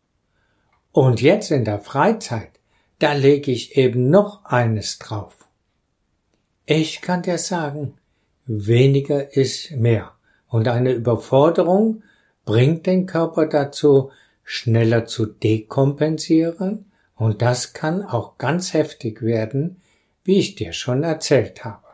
Und 0.92 1.22
jetzt 1.22 1.52
in 1.52 1.66
der 1.66 1.80
Freizeit, 1.80 2.52
da 3.00 3.14
lege 3.14 3.52
ich 3.52 3.78
eben 3.78 4.10
noch 4.10 4.46
eines 4.46 5.00
drauf. 5.00 5.36
Ich 6.66 7.02
kann 7.02 7.24
dir 7.24 7.38
sagen, 7.38 7.98
weniger 8.46 9.36
ist 9.36 9.72
mehr. 9.72 10.12
Und 10.54 10.68
eine 10.68 10.92
Überforderung 10.92 12.04
bringt 12.46 12.86
den 12.86 13.08
Körper 13.08 13.48
dazu, 13.48 14.12
schneller 14.44 15.08
zu 15.08 15.26
dekompensieren, 15.26 16.86
und 17.16 17.42
das 17.42 17.74
kann 17.74 18.04
auch 18.04 18.38
ganz 18.38 18.74
heftig 18.74 19.24
werden, 19.24 19.82
wie 20.24 20.38
ich 20.38 20.54
dir 20.54 20.72
schon 20.72 21.02
erzählt 21.02 21.66
habe. 21.66 21.88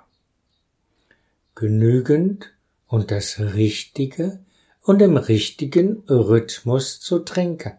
Genügend 1.55 2.51
und 2.85 3.11
das 3.11 3.39
Richtige 3.39 4.39
und 4.81 5.01
im 5.01 5.15
richtigen 5.15 6.03
Rhythmus 6.09 6.99
zu 6.99 7.19
trinken. 7.19 7.77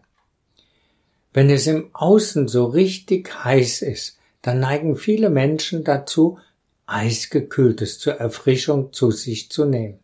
Wenn 1.31 1.51
es 1.51 1.67
im 1.67 1.91
Außen 1.93 2.47
so 2.47 2.65
richtig 2.65 3.43
heiß 3.43 3.83
ist, 3.83 4.17
dann 4.41 4.59
neigen 4.59 4.95
viele 4.95 5.29
Menschen 5.29 5.83
dazu, 5.83 6.39
Eisgekühltes 6.87 7.99
zur 7.99 8.13
Erfrischung 8.13 8.93
zu 8.93 9.11
sich 9.11 9.51
zu 9.51 9.65
nehmen. 9.65 10.00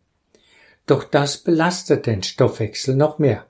Doch 0.88 1.04
das 1.04 1.36
belastet 1.36 2.06
den 2.06 2.22
Stoffwechsel 2.22 2.96
noch 2.96 3.18
mehr. 3.18 3.46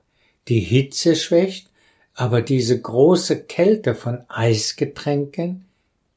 Die 0.49 0.59
Hitze 0.59 1.15
schwächt, 1.15 1.69
aber 2.13 2.41
diese 2.41 2.79
große 2.79 3.43
Kälte 3.43 3.95
von 3.95 4.25
Eisgetränken 4.27 5.65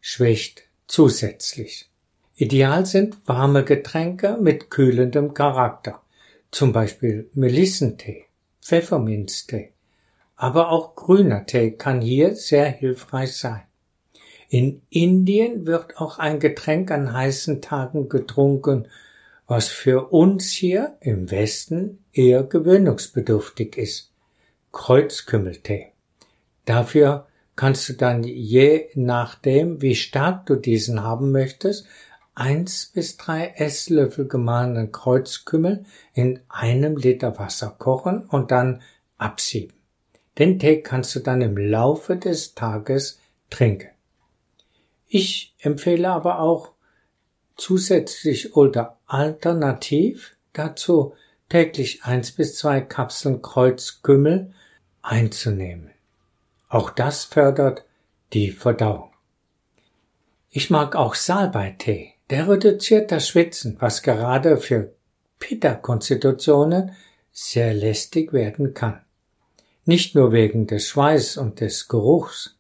schwächt 0.01 0.65
zusätzlich. 0.89 1.89
Ideal 2.35 2.87
sind 2.87 3.17
warme 3.29 3.63
Getränke 3.65 4.37
mit 4.41 4.69
kühlendem 4.69 5.33
Charakter, 5.33 6.03
zum 6.51 6.73
Beispiel 6.73 7.31
Melissentee, 7.35 8.25
Pfefferminztee, 8.61 9.71
aber 10.35 10.71
auch 10.71 10.97
grüner 10.97 11.47
Tee 11.47 11.71
kann 11.71 12.01
hier 12.01 12.35
sehr 12.35 12.69
hilfreich 12.69 13.37
sein. 13.37 13.63
In 14.49 14.83
Indien 14.91 15.67
wird 15.67 15.99
auch 15.99 16.19
ein 16.19 16.41
Getränk 16.41 16.91
an 16.91 17.13
heißen 17.13 17.63
Tagen 17.63 18.09
getrunken, 18.09 18.89
was 19.53 19.69
für 19.69 20.11
uns 20.13 20.51
hier 20.51 20.97
im 21.01 21.31
Westen 21.31 22.03
eher 22.15 22.43
gewöhnungsbedürftig 22.43 23.77
ist. 23.77 24.11
Kreuzkümmeltee. 24.73 25.93
Dafür 26.65 27.27
kannst 27.55 27.87
du 27.87 27.93
dann 27.93 28.25
je 28.25 28.89
nachdem, 28.95 29.83
wie 29.83 29.95
stark 29.95 30.47
du 30.47 30.57
diesen 30.57 31.03
haben 31.03 31.33
möchtest, 31.33 31.87
eins 32.35 32.93
bis 32.95 33.19
drei 33.19 33.49
Esslöffel 33.49 34.27
gemahlenen 34.27 34.91
Kreuzkümmel 34.91 35.85
in 36.15 36.41
einem 36.49 36.97
Liter 36.97 37.39
Wasser 37.39 37.77
kochen 37.79 38.25
und 38.25 38.53
dann 38.53 38.81
absieben. 39.19 39.77
Den 40.39 40.59
Tee 40.59 40.81
kannst 40.81 41.15
du 41.15 41.21
dann 41.21 41.43
im 41.43 41.59
Laufe 41.59 42.17
des 42.17 42.55
Tages 42.55 43.21
trinken. 43.51 43.91
Ich 45.09 45.55
empfehle 45.59 46.09
aber 46.09 46.39
auch 46.39 46.72
zusätzlich 47.63 48.57
oder 48.57 48.99
alternativ 49.07 50.37
dazu 50.53 51.15
täglich 51.49 52.03
eins 52.03 52.33
bis 52.33 52.57
zwei 52.57 52.81
Kapseln 52.81 53.41
Kreuzkümmel 53.41 54.53
einzunehmen. 55.01 55.93
Auch 56.69 56.91
das 56.91 57.25
fördert 57.25 57.85
die 58.33 58.51
Verdauung. 58.51 59.13
Ich 60.51 60.71
mag 60.71 60.97
auch 60.97 61.15
Salbeitee. 61.15 62.15
Der 62.31 62.49
reduziert 62.49 63.13
das 63.13 63.29
Schwitzen, 63.29 63.77
was 63.79 64.03
gerade 64.03 64.57
für 64.57 64.93
Pitta-Konstitutionen 65.39 66.97
sehr 67.31 67.75
lästig 67.75 68.33
werden 68.33 68.75
kann. 68.75 69.03
Nicht 69.85 70.17
nur 70.17 70.33
wegen 70.33 70.67
des 70.67 70.89
Schweiß 70.89 71.37
und 71.37 71.61
des 71.61 71.87
Geruchs, 71.87 72.57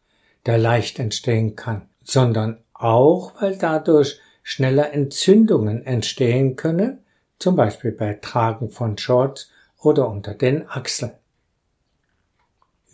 der 0.47 0.59
leicht 0.59 1.01
entstehen 1.01 1.57
kann, 1.57 1.89
sondern 2.05 2.63
auch, 2.73 3.33
weil 3.41 3.57
dadurch 3.57 4.21
schneller 4.43 4.93
Entzündungen 4.93 5.85
entstehen 5.87 6.57
können, 6.57 6.99
zum 7.38 7.57
Beispiel 7.57 7.93
bei 7.93 8.14
Tragen 8.14 8.71
von 8.71 8.99
Shorts 8.99 9.51
oder 9.79 10.09
unter 10.09 10.35
den 10.35 10.69
Achseln. 10.69 11.12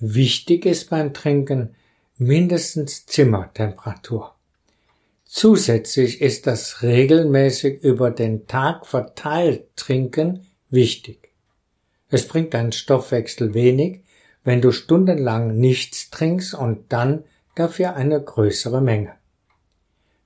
Wichtig 0.00 0.64
ist 0.64 0.90
beim 0.90 1.12
Trinken 1.12 1.74
mindestens 2.16 3.06
Zimmertemperatur. 3.06 4.34
Zusätzlich 5.24 6.20
ist 6.22 6.46
das 6.46 6.82
regelmäßig 6.82 7.82
über 7.82 8.10
den 8.10 8.46
Tag 8.46 8.86
verteilt 8.86 9.76
Trinken 9.76 10.46
wichtig. 10.70 11.30
Es 12.08 12.26
bringt 12.26 12.54
deinen 12.54 12.72
Stoffwechsel 12.72 13.52
wenig, 13.52 14.04
wenn 14.44 14.62
du 14.62 14.72
stundenlang 14.72 15.58
nichts 15.58 16.08
trinkst 16.08 16.54
und 16.54 16.90
dann 16.92 17.24
dafür 17.54 17.94
eine 17.94 18.22
größere 18.22 18.80
Menge. 18.80 19.17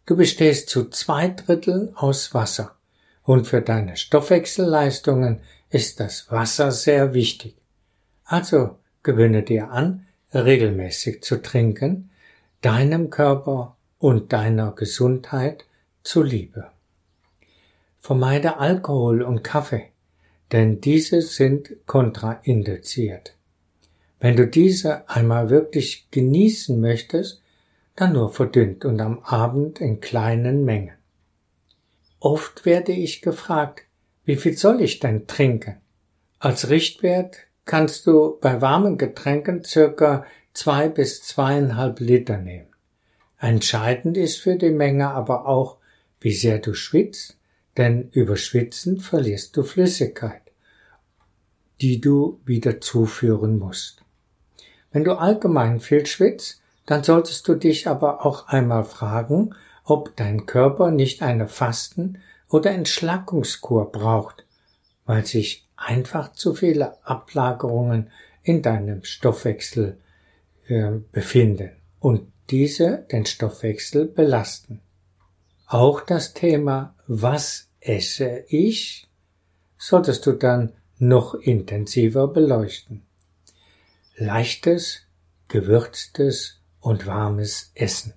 Du 0.04 0.16
bestehst 0.16 0.68
zu 0.68 0.90
zwei 0.90 1.28
Dritteln 1.28 1.94
aus 1.96 2.34
Wasser 2.34 2.76
und 3.22 3.46
für 3.46 3.62
deine 3.62 3.96
Stoffwechselleistungen 3.96 5.40
ist 5.70 6.00
das 6.00 6.30
Wasser 6.30 6.72
sehr 6.72 7.14
wichtig. 7.14 7.56
Also 8.24 8.78
gewöhne 9.02 9.42
dir 9.42 9.70
an, 9.70 10.06
regelmäßig 10.34 11.22
zu 11.22 11.40
trinken, 11.40 12.10
deinem 12.62 13.10
Körper 13.10 13.76
und 13.98 14.32
deiner 14.32 14.72
Gesundheit 14.72 15.64
zuliebe. 16.02 16.70
Vermeide 18.00 18.58
Alkohol 18.58 19.22
und 19.22 19.44
Kaffee, 19.44 19.90
denn 20.50 20.80
diese 20.80 21.22
sind 21.22 21.76
kontraindiziert. 21.86 23.36
Wenn 24.18 24.36
du 24.36 24.46
diese 24.46 25.08
einmal 25.08 25.50
wirklich 25.50 26.08
genießen 26.10 26.80
möchtest, 26.80 27.41
dann 27.96 28.14
nur 28.14 28.32
verdünnt 28.32 28.84
und 28.84 29.00
am 29.00 29.18
Abend 29.20 29.80
in 29.80 30.00
kleinen 30.00 30.64
Mengen. 30.64 30.96
Oft 32.20 32.64
werde 32.64 32.92
ich 32.92 33.22
gefragt, 33.22 33.84
wie 34.24 34.36
viel 34.36 34.56
soll 34.56 34.80
ich 34.80 35.00
denn 35.00 35.26
trinken? 35.26 35.76
Als 36.38 36.70
Richtwert 36.70 37.38
kannst 37.64 38.06
du 38.06 38.38
bei 38.40 38.60
warmen 38.60 38.98
Getränken 38.98 39.64
circa 39.64 40.24
zwei 40.54 40.88
bis 40.88 41.22
zweieinhalb 41.22 42.00
Liter 42.00 42.38
nehmen. 42.38 42.68
Entscheidend 43.38 44.16
ist 44.16 44.38
für 44.38 44.56
die 44.56 44.70
Menge 44.70 45.08
aber 45.08 45.46
auch, 45.46 45.78
wie 46.20 46.32
sehr 46.32 46.58
du 46.58 46.74
schwitzt, 46.74 47.36
denn 47.76 48.08
über 48.12 48.36
Schwitzen 48.36 49.00
verlierst 49.00 49.56
du 49.56 49.64
Flüssigkeit, 49.64 50.42
die 51.80 52.00
du 52.00 52.40
wieder 52.44 52.80
zuführen 52.80 53.58
musst. 53.58 54.04
Wenn 54.92 55.04
du 55.04 55.14
allgemein 55.18 55.80
viel 55.80 56.06
schwitzt, 56.06 56.61
dann 56.86 57.04
solltest 57.04 57.46
du 57.48 57.54
dich 57.54 57.88
aber 57.88 58.24
auch 58.26 58.48
einmal 58.48 58.84
fragen, 58.84 59.54
ob 59.84 60.16
dein 60.16 60.46
Körper 60.46 60.90
nicht 60.90 61.22
eine 61.22 61.48
Fasten- 61.48 62.18
oder 62.48 62.70
Entschlackungskur 62.70 63.90
braucht, 63.90 64.44
weil 65.06 65.26
sich 65.26 65.66
einfach 65.76 66.32
zu 66.32 66.54
viele 66.54 67.04
Ablagerungen 67.06 68.10
in 68.42 68.62
deinem 68.62 69.04
Stoffwechsel 69.04 69.98
äh, 70.66 70.90
befinden 71.12 71.70
und 71.98 72.32
diese 72.50 73.06
den 73.10 73.26
Stoffwechsel 73.26 74.06
belasten. 74.06 74.80
Auch 75.66 76.00
das 76.00 76.34
Thema 76.34 76.94
Was 77.06 77.68
esse 77.80 78.44
ich 78.48 79.08
solltest 79.78 80.26
du 80.26 80.32
dann 80.32 80.72
noch 80.98 81.34
intensiver 81.34 82.28
beleuchten 82.28 83.02
leichtes, 84.16 85.00
gewürztes 85.48 86.61
und 86.82 87.06
warmes 87.06 87.70
Essen. 87.74 88.12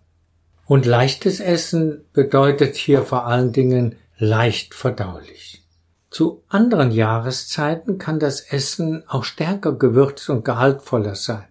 Und 0.65 0.85
leichtes 0.85 1.39
Essen 1.39 2.03
bedeutet 2.11 2.75
hier 2.75 3.03
vor 3.03 3.25
allen 3.25 3.53
Dingen 3.53 3.95
leicht 4.17 4.73
verdaulich. 4.73 5.63
Zu 6.09 6.43
anderen 6.49 6.91
Jahreszeiten 6.91 7.97
kann 7.97 8.19
das 8.19 8.41
Essen 8.41 9.03
auch 9.07 9.23
stärker 9.23 9.73
gewürzt 9.73 10.29
und 10.29 10.43
gehaltvoller 10.43 11.15
sein. 11.15 11.45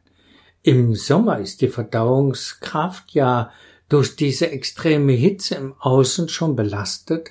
Im 0.63 0.95
Sommer 0.95 1.39
ist 1.39 1.61
die 1.61 1.69
Verdauungskraft 1.69 3.13
ja 3.13 3.53
durch 3.89 4.17
diese 4.17 4.51
extreme 4.51 5.13
Hitze 5.13 5.55
im 5.57 5.75
Außen 5.79 6.29
schon 6.29 6.57
belastet 6.57 7.31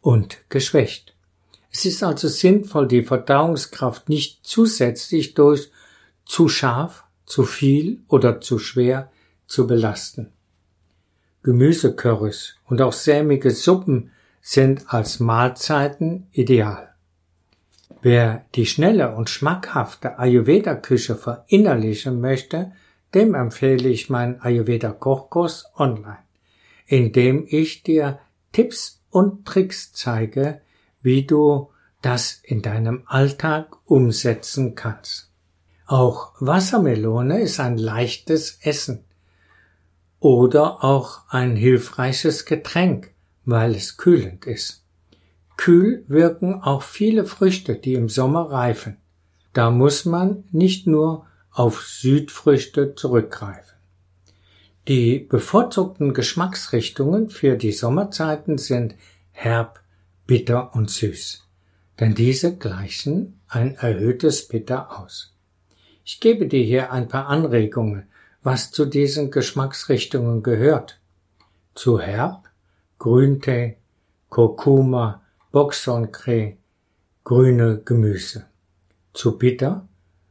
und 0.00 0.38
geschwächt. 0.48 1.14
Es 1.70 1.84
ist 1.84 2.02
also 2.02 2.28
sinnvoll, 2.28 2.88
die 2.88 3.04
Verdauungskraft 3.04 4.08
nicht 4.08 4.40
zusätzlich 4.42 5.34
durch 5.34 5.70
zu 6.26 6.48
scharf, 6.48 7.04
zu 7.24 7.44
viel 7.44 8.00
oder 8.08 8.40
zu 8.40 8.58
schwer 8.58 9.11
zu 9.52 9.66
belasten. 9.66 10.32
Gemüsecurrys 11.42 12.56
und 12.64 12.80
auch 12.80 12.94
sämige 12.94 13.50
Suppen 13.50 14.10
sind 14.40 14.86
als 14.94 15.20
Mahlzeiten 15.20 16.26
ideal. 16.32 16.94
Wer 18.00 18.46
die 18.54 18.64
schnelle 18.64 19.14
und 19.14 19.28
schmackhafte 19.28 20.18
Ayurveda-Küche 20.18 21.16
verinnerlichen 21.16 22.18
möchte, 22.18 22.72
dem 23.12 23.34
empfehle 23.34 23.90
ich 23.90 24.08
meinen 24.08 24.40
Ayurveda-Kochkurs 24.40 25.66
online, 25.76 26.24
in 26.86 27.12
dem 27.12 27.44
ich 27.46 27.82
dir 27.82 28.20
Tipps 28.52 29.02
und 29.10 29.44
Tricks 29.44 29.92
zeige, 29.92 30.62
wie 31.02 31.26
du 31.26 31.68
das 32.00 32.40
in 32.42 32.62
deinem 32.62 33.02
Alltag 33.04 33.76
umsetzen 33.84 34.76
kannst. 34.76 35.30
Auch 35.86 36.32
Wassermelone 36.40 37.42
ist 37.42 37.60
ein 37.60 37.76
leichtes 37.76 38.58
Essen 38.62 39.04
oder 40.22 40.84
auch 40.84 41.22
ein 41.30 41.56
hilfreiches 41.56 42.44
Getränk, 42.44 43.10
weil 43.44 43.74
es 43.74 43.96
kühlend 43.96 44.46
ist. 44.46 44.84
Kühl 45.56 46.04
wirken 46.06 46.62
auch 46.62 46.82
viele 46.82 47.24
Früchte, 47.24 47.74
die 47.74 47.94
im 47.94 48.08
Sommer 48.08 48.50
reifen. 48.50 48.98
Da 49.52 49.70
muss 49.72 50.04
man 50.04 50.44
nicht 50.52 50.86
nur 50.86 51.26
auf 51.50 51.82
Südfrüchte 51.82 52.94
zurückgreifen. 52.94 53.76
Die 54.86 55.18
bevorzugten 55.18 56.14
Geschmacksrichtungen 56.14 57.28
für 57.28 57.56
die 57.56 57.72
Sommerzeiten 57.72 58.58
sind 58.58 58.94
herb, 59.32 59.80
bitter 60.26 60.74
und 60.74 60.88
süß, 60.88 61.48
denn 61.98 62.14
diese 62.14 62.56
gleichen 62.56 63.40
ein 63.48 63.74
erhöhtes 63.74 64.46
Bitter 64.46 65.00
aus. 65.00 65.34
Ich 66.04 66.20
gebe 66.20 66.46
dir 66.46 66.62
hier 66.62 66.92
ein 66.92 67.08
paar 67.08 67.26
Anregungen, 67.26 68.06
was 68.42 68.72
zu 68.72 68.86
diesen 68.86 69.30
Geschmacksrichtungen 69.30 70.42
gehört. 70.42 71.00
Zu 71.74 72.00
herb, 72.00 72.48
Grüntee, 72.98 73.78
Kurkuma, 74.28 75.22
Boxhornklee, 75.52 76.56
grüne 77.24 77.82
Gemüse. 77.84 78.46
Zu 79.12 79.38
bitter, 79.38 79.86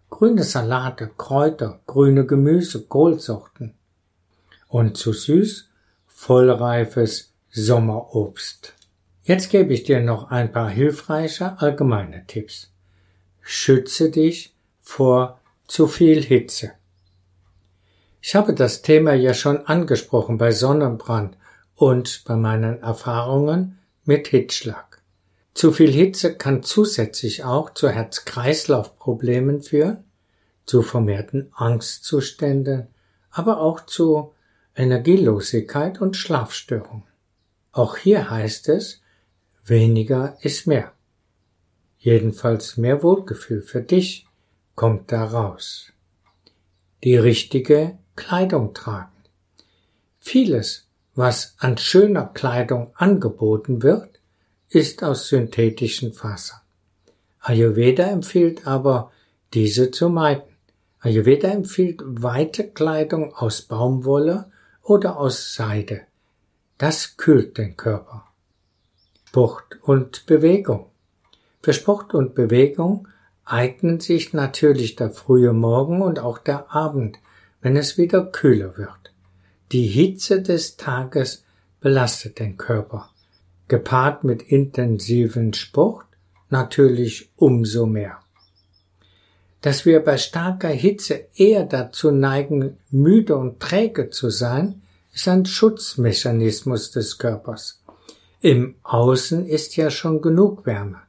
grüne 0.09 0.43
Salate, 0.43 1.11
Kräuter, 1.17 1.79
grüne 1.87 2.25
Gemüse, 2.25 2.83
Kohlsorten 2.83 3.75
und 4.67 4.97
zu 4.97 5.13
süß 5.13 5.69
vollreifes 6.07 7.33
Sommerobst. 7.49 8.73
Jetzt 9.23 9.49
gebe 9.49 9.73
ich 9.73 9.83
dir 9.83 9.99
noch 9.99 10.31
ein 10.31 10.51
paar 10.51 10.69
hilfreiche 10.69 11.59
allgemeine 11.59 12.25
Tipps. 12.25 12.71
Schütze 13.41 14.09
dich 14.09 14.55
vor 14.81 15.39
zu 15.67 15.87
viel 15.87 16.23
Hitze. 16.23 16.71
Ich 18.21 18.35
habe 18.35 18.53
das 18.53 18.83
Thema 18.83 19.13
ja 19.13 19.33
schon 19.33 19.65
angesprochen 19.65 20.37
bei 20.37 20.51
Sonnenbrand 20.51 21.37
und 21.75 22.23
bei 22.25 22.35
meinen 22.35 22.81
Erfahrungen 22.83 23.79
mit 24.05 24.27
Hitzschlag. 24.27 25.01
Zu 25.55 25.71
viel 25.71 25.91
Hitze 25.91 26.35
kann 26.37 26.61
zusätzlich 26.61 27.43
auch 27.43 27.73
zu 27.73 27.89
Herz-Kreislauf-Problemen 27.89 29.63
führen, 29.63 30.03
zu 30.65 30.83
vermehrten 30.83 31.51
Angstzuständen, 31.55 32.87
aber 33.31 33.59
auch 33.59 33.85
zu 33.87 34.33
Energielosigkeit 34.75 35.99
und 35.99 36.15
Schlafstörung. 36.15 37.03
Auch 37.71 37.97
hier 37.97 38.29
heißt 38.29 38.69
es, 38.69 39.01
weniger 39.65 40.37
ist 40.41 40.67
mehr. 40.67 40.93
Jedenfalls 41.97 42.77
mehr 42.77 43.01
Wohlgefühl 43.01 43.61
für 43.61 43.81
dich 43.81 44.27
kommt 44.75 45.11
daraus. 45.11 45.91
Die 47.03 47.17
richtige 47.17 47.97
Kleidung 48.15 48.73
tragen. 48.73 49.11
Vieles, 50.19 50.87
was 51.15 51.55
an 51.57 51.77
schöner 51.77 52.25
Kleidung 52.25 52.91
angeboten 52.95 53.81
wird, 53.83 54.19
ist 54.69 55.03
aus 55.03 55.27
synthetischen 55.27 56.13
Fasern. 56.13 56.61
Ayurveda 57.39 58.03
empfiehlt 58.05 58.67
aber, 58.67 59.11
diese 59.53 59.91
zu 59.91 60.09
meiden. 60.09 60.43
Ayurveda 60.99 61.49
empfiehlt 61.49 62.01
weite 62.05 62.69
Kleidung 62.69 63.33
aus 63.33 63.63
Baumwolle 63.63 64.51
oder 64.83 65.17
aus 65.17 65.55
Seide. 65.55 66.01
Das 66.77 67.17
kühlt 67.17 67.57
den 67.57 67.75
Körper. 67.75 68.27
Sport 69.25 69.79
und 69.81 70.25
Bewegung. 70.25 70.87
Für 71.61 71.73
Sport 71.73 72.13
und 72.13 72.35
Bewegung 72.35 73.07
eignen 73.45 73.99
sich 73.99 74.33
natürlich 74.33 74.95
der 74.95 75.11
frühe 75.11 75.53
Morgen 75.53 76.01
und 76.01 76.19
auch 76.19 76.37
der 76.37 76.73
Abend, 76.73 77.17
wenn 77.61 77.77
es 77.77 77.97
wieder 77.97 78.25
kühler 78.25 78.77
wird. 78.77 79.13
Die 79.71 79.87
Hitze 79.87 80.41
des 80.41 80.77
Tages 80.77 81.43
belastet 81.79 82.39
den 82.39 82.57
Körper. 82.57 83.09
Gepaart 83.67 84.23
mit 84.23 84.41
intensiven 84.41 85.53
Sport 85.53 86.05
natürlich 86.49 87.29
umso 87.37 87.85
mehr. 87.85 88.19
Dass 89.61 89.85
wir 89.85 89.99
bei 89.99 90.17
starker 90.17 90.69
Hitze 90.69 91.27
eher 91.35 91.63
dazu 91.63 92.11
neigen, 92.11 92.77
müde 92.89 93.35
und 93.35 93.59
träge 93.59 94.09
zu 94.09 94.29
sein, 94.29 94.81
ist 95.13 95.27
ein 95.27 95.45
Schutzmechanismus 95.45 96.91
des 96.91 97.17
Körpers. 97.17 97.81
Im 98.41 98.75
Außen 98.83 99.45
ist 99.45 99.77
ja 99.77 99.91
schon 99.91 100.21
genug 100.21 100.65
Wärme. 100.65 101.01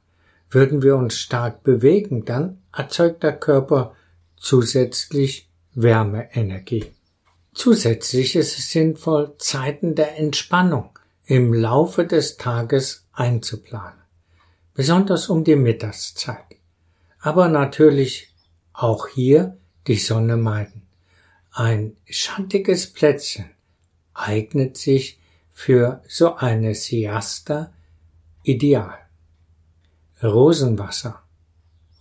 Würden 0.50 0.82
wir 0.82 0.96
uns 0.96 1.14
stark 1.14 1.62
bewegen, 1.62 2.26
dann 2.26 2.58
erzeugt 2.76 3.22
der 3.22 3.32
Körper 3.38 3.94
zusätzlich 4.36 5.48
Wärmeenergie. 5.74 6.92
Zusätzlich 7.54 8.36
ist 8.36 8.58
es 8.58 8.70
sinnvoll, 8.70 9.34
Zeiten 9.38 9.94
der 9.94 10.18
Entspannung 10.18 10.98
im 11.26 11.52
Laufe 11.52 12.06
des 12.06 12.36
Tages 12.36 13.06
einzuplanen, 13.12 14.00
besonders 14.74 15.28
um 15.28 15.44
die 15.44 15.56
Mittagszeit. 15.56 16.44
Aber 17.20 17.48
natürlich 17.48 18.34
auch 18.72 19.08
hier 19.08 19.56
die 19.86 19.96
Sonne 19.96 20.36
meiden. 20.36 20.82
Ein 21.52 21.96
schattiges 22.06 22.92
Plätzchen 22.92 23.50
eignet 24.14 24.76
sich 24.76 25.20
für 25.52 26.02
so 26.08 26.34
eine 26.36 26.74
Siesta 26.74 27.72
ideal. 28.42 28.98
Rosenwasser. 30.22 31.22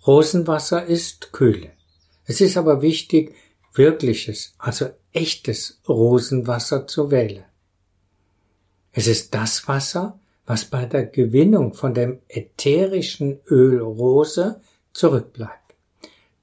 Rosenwasser 0.08 0.86
ist 0.86 1.32
kühl. 1.32 1.72
Es 2.26 2.40
ist 2.42 2.56
aber 2.56 2.82
wichtig, 2.82 3.36
wirkliches, 3.74 4.54
also 4.58 4.90
echtes 5.14 5.82
Rosenwasser 5.88 6.88
zu 6.88 7.12
wählen. 7.12 7.46
Es 8.92 9.08
ist 9.08 9.34
das 9.34 9.68
Wasser, 9.68 10.20
was 10.46 10.66
bei 10.66 10.86
der 10.86 11.06
Gewinnung 11.06 11.74
von 11.74 11.94
dem 11.94 12.20
ätherischen 12.28 13.40
Öl 13.50 13.80
Rose 13.80 14.62
zurückbleibt. 14.94 15.76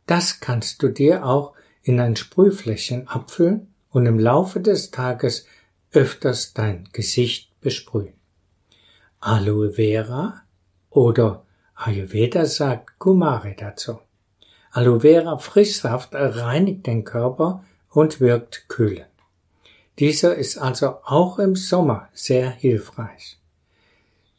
Das 0.07 0.41
kannst 0.41 0.83
du 0.83 0.89
dir 0.89 1.27
auch 1.27 1.53
in 1.83 2.01
ein 2.01 2.17
Sprühfläschchen 2.17 3.09
abfüllen 3.09 3.75
und 3.91 4.07
im 4.07 4.19
Laufe 4.19 4.61
des 4.61 4.91
Tages 4.91 5.47
öfters 5.93 6.55
dein 6.55 6.89
Gesicht 6.93 7.61
besprühen. 7.61 8.15
Aloe 9.21 9.73
Vera 9.73 10.43
oder 10.91 11.45
Ayurveda 11.75 12.47
sagt 12.47 12.99
Kumari 12.99 13.57
dazu. 13.57 13.99
Aloe 14.71 15.01
Vera 15.01 15.39
Frischsaft 15.39 16.11
reinigt 16.13 16.87
den 16.87 17.05
Körper 17.05 17.65
und 17.91 18.21
wirkt 18.21 18.69
kühlend. 18.69 19.07
Dieser 19.99 20.37
ist 20.37 20.59
also 20.59 20.97
auch 21.05 21.39
im 21.39 21.57
Sommer 21.57 22.09
sehr 22.13 22.51
hilfreich. 22.51 23.39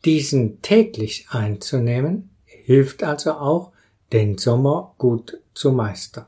Diesen 0.06 0.62
täglich 0.62 1.28
einzunehmen 1.30 2.30
hilft 2.46 3.04
also 3.04 3.34
auch, 3.34 3.72
den 4.13 4.38
Sommer 4.38 4.96
gut 4.98 5.39
zu 5.54 5.72
meistern. 5.72 6.26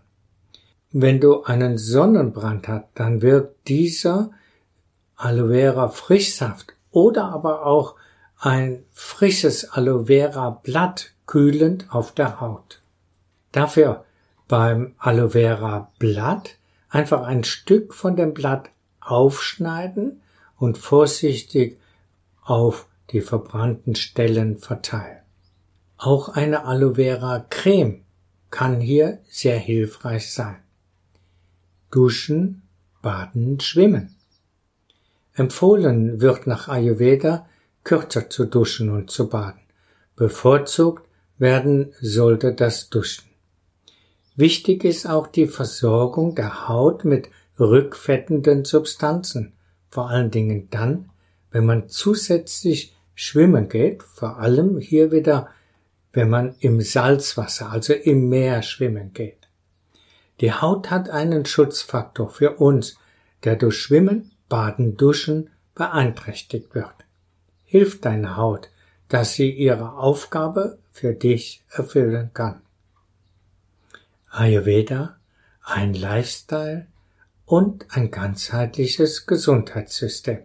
Wenn 0.91 1.21
du 1.21 1.43
einen 1.43 1.77
Sonnenbrand 1.77 2.67
hast, 2.67 2.87
dann 2.95 3.21
wirkt 3.21 3.67
dieser 3.69 4.31
Aloe 5.15 5.53
Vera 5.53 5.87
Frischsaft 5.87 6.73
oder 6.91 7.25
aber 7.25 7.65
auch 7.65 7.95
ein 8.37 8.83
frisches 8.91 9.69
Aloe 9.71 10.07
Vera 10.07 10.49
Blatt 10.49 11.11
kühlend 11.25 11.85
auf 11.89 12.11
der 12.11 12.41
Haut. 12.41 12.80
Dafür 13.51 14.05
beim 14.47 14.95
Aloe 14.97 15.31
Vera 15.31 15.91
Blatt 15.99 16.57
einfach 16.89 17.23
ein 17.23 17.43
Stück 17.43 17.93
von 17.93 18.15
dem 18.15 18.33
Blatt 18.33 18.69
aufschneiden 18.99 20.21
und 20.57 20.77
vorsichtig 20.77 21.79
auf 22.41 22.87
die 23.11 23.21
verbrannten 23.21 23.95
Stellen 23.95 24.57
verteilen. 24.57 25.19
Auch 25.97 26.29
eine 26.29 26.65
Aloe 26.65 26.95
Vera 26.95 27.45
Creme 27.49 28.03
kann 28.49 28.79
hier 28.79 29.19
sehr 29.29 29.57
hilfreich 29.57 30.33
sein. 30.33 30.57
Duschen, 31.89 32.63
Baden, 33.01 33.59
Schwimmen. 33.59 34.15
Empfohlen 35.33 36.21
wird 36.21 36.45
nach 36.45 36.67
Ayurveda 36.67 37.47
kürzer 37.83 38.29
zu 38.29 38.45
duschen 38.45 38.89
und 38.89 39.09
zu 39.09 39.29
baden. 39.29 39.61
Bevorzugt 40.15 41.07
werden 41.37 41.93
sollte 41.99 42.53
das 42.53 42.89
Duschen. 42.89 43.30
Wichtig 44.41 44.85
ist 44.85 45.07
auch 45.07 45.27
die 45.27 45.45
Versorgung 45.45 46.33
der 46.33 46.67
Haut 46.67 47.05
mit 47.05 47.29
rückfettenden 47.59 48.65
Substanzen, 48.65 49.53
vor 49.87 50.09
allen 50.09 50.31
Dingen 50.31 50.67
dann, 50.71 51.11
wenn 51.51 51.63
man 51.63 51.89
zusätzlich 51.89 52.95
schwimmen 53.13 53.69
geht, 53.69 54.01
vor 54.01 54.39
allem 54.39 54.79
hier 54.79 55.11
wieder, 55.11 55.49
wenn 56.11 56.31
man 56.31 56.55
im 56.59 56.81
Salzwasser, 56.81 57.71
also 57.71 57.93
im 57.93 58.29
Meer 58.29 58.63
schwimmen 58.63 59.13
geht. 59.13 59.47
Die 60.39 60.51
Haut 60.51 60.89
hat 60.89 61.11
einen 61.11 61.45
Schutzfaktor 61.45 62.31
für 62.31 62.55
uns, 62.55 62.97
der 63.43 63.57
durch 63.57 63.77
Schwimmen, 63.77 64.31
Baden, 64.49 64.97
Duschen 64.97 65.51
beeinträchtigt 65.75 66.73
wird. 66.73 66.95
Hilf 67.63 68.01
deiner 68.01 68.37
Haut, 68.37 68.71
dass 69.07 69.35
sie 69.35 69.51
ihre 69.51 69.97
Aufgabe 69.97 70.79
für 70.91 71.13
dich 71.13 71.61
erfüllen 71.69 72.31
kann. 72.33 72.61
Ayurveda, 74.33 75.17
ein 75.61 75.93
Lifestyle 75.93 76.87
und 77.43 77.85
ein 77.89 78.11
ganzheitliches 78.11 79.25
Gesundheitssystem. 79.25 80.39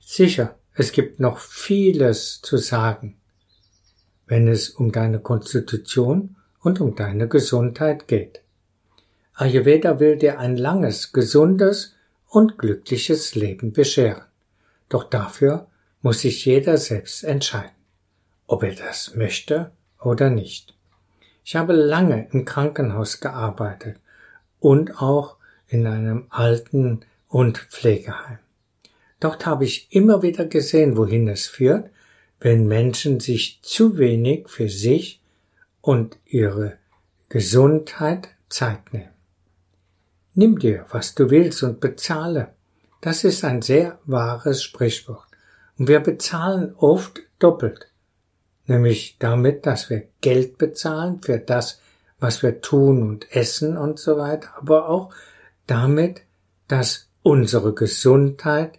Sicher, 0.00 0.58
Es 0.74 0.92
gibt 0.92 1.18
noch 1.18 1.38
vieles 1.38 2.40
zu 2.40 2.56
sagen, 2.56 3.16
wenn 4.26 4.46
es 4.46 4.70
um 4.70 4.92
deine 4.92 5.18
Konstitution 5.18 6.36
und 6.60 6.80
um 6.80 6.94
deine 6.94 7.26
Gesundheit 7.26 8.06
geht. 8.06 8.42
Ayurveda 9.34 9.98
will 9.98 10.16
dir 10.16 10.38
ein 10.38 10.56
langes, 10.56 11.12
gesundes 11.12 11.94
und 12.28 12.58
glückliches 12.58 13.34
Leben 13.34 13.72
bescheren. 13.72 14.24
Doch 14.88 15.04
dafür 15.04 15.68
muss 16.00 16.20
sich 16.20 16.44
jeder 16.44 16.76
selbst 16.78 17.24
entscheiden, 17.24 17.74
ob 18.46 18.62
er 18.62 18.74
das 18.76 19.16
möchte 19.16 19.72
oder 20.00 20.30
nicht. 20.30 20.77
Ich 21.48 21.56
habe 21.56 21.72
lange 21.72 22.28
im 22.32 22.44
Krankenhaus 22.44 23.20
gearbeitet 23.20 23.96
und 24.60 25.00
auch 25.00 25.36
in 25.66 25.86
einem 25.86 26.26
Alten- 26.28 27.06
und 27.26 27.56
Pflegeheim. 27.56 28.38
Dort 29.18 29.46
habe 29.46 29.64
ich 29.64 29.90
immer 29.90 30.20
wieder 30.20 30.44
gesehen, 30.44 30.98
wohin 30.98 31.26
es 31.26 31.46
führt, 31.46 31.88
wenn 32.38 32.66
Menschen 32.66 33.18
sich 33.18 33.60
zu 33.62 33.96
wenig 33.96 34.50
für 34.50 34.68
sich 34.68 35.22
und 35.80 36.18
ihre 36.26 36.76
Gesundheit 37.30 38.28
Zeit 38.50 38.92
nehmen. 38.92 39.14
Nimm 40.34 40.58
dir, 40.58 40.84
was 40.90 41.14
du 41.14 41.30
willst 41.30 41.62
und 41.62 41.80
bezahle. 41.80 42.52
Das 43.00 43.24
ist 43.24 43.42
ein 43.42 43.62
sehr 43.62 43.98
wahres 44.04 44.62
Sprichwort. 44.62 45.28
Und 45.78 45.88
wir 45.88 46.00
bezahlen 46.00 46.74
oft 46.76 47.20
doppelt. 47.38 47.87
Nämlich 48.68 49.16
damit, 49.18 49.64
dass 49.66 49.88
wir 49.88 50.04
Geld 50.20 50.58
bezahlen 50.58 51.22
für 51.22 51.38
das, 51.38 51.80
was 52.20 52.42
wir 52.42 52.60
tun 52.60 53.02
und 53.02 53.34
essen 53.34 53.78
und 53.78 53.98
so 53.98 54.18
weiter, 54.18 54.50
aber 54.58 54.88
auch 54.90 55.10
damit, 55.66 56.20
dass 56.68 57.08
unsere 57.22 57.72
Gesundheit 57.72 58.78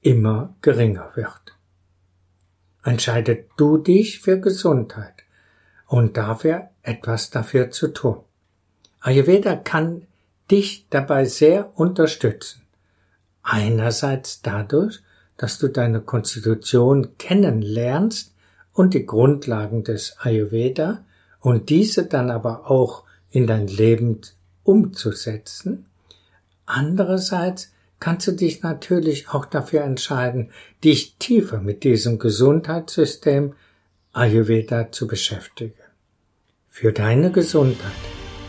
immer 0.00 0.54
geringer 0.62 1.10
wird. 1.16 1.56
Entscheide 2.84 3.46
du 3.56 3.78
dich 3.78 4.20
für 4.20 4.38
Gesundheit 4.38 5.24
und 5.86 6.16
dafür 6.16 6.70
etwas 6.82 7.30
dafür 7.30 7.72
zu 7.72 7.88
tun. 7.88 8.20
Ayurveda 9.00 9.56
kann 9.56 10.06
dich 10.52 10.86
dabei 10.88 11.24
sehr 11.24 11.76
unterstützen. 11.76 12.62
Einerseits 13.42 14.40
dadurch, 14.42 15.02
dass 15.36 15.58
du 15.58 15.66
deine 15.66 16.00
Konstitution 16.00 17.18
kennenlernst 17.18 18.35
und 18.76 18.92
die 18.92 19.06
Grundlagen 19.06 19.84
des 19.84 20.16
Ayurveda 20.20 21.04
und 21.40 21.70
diese 21.70 22.04
dann 22.04 22.30
aber 22.30 22.70
auch 22.70 23.04
in 23.30 23.46
dein 23.46 23.66
Leben 23.66 24.20
umzusetzen. 24.64 25.86
Andererseits 26.66 27.72
kannst 28.00 28.26
du 28.26 28.32
dich 28.32 28.62
natürlich 28.62 29.30
auch 29.30 29.46
dafür 29.46 29.82
entscheiden, 29.82 30.50
dich 30.84 31.16
tiefer 31.18 31.60
mit 31.60 31.84
diesem 31.84 32.18
Gesundheitssystem 32.18 33.54
Ayurveda 34.12 34.92
zu 34.92 35.06
beschäftigen. 35.06 35.74
Für 36.68 36.92
deine 36.92 37.32
Gesundheit, 37.32 37.92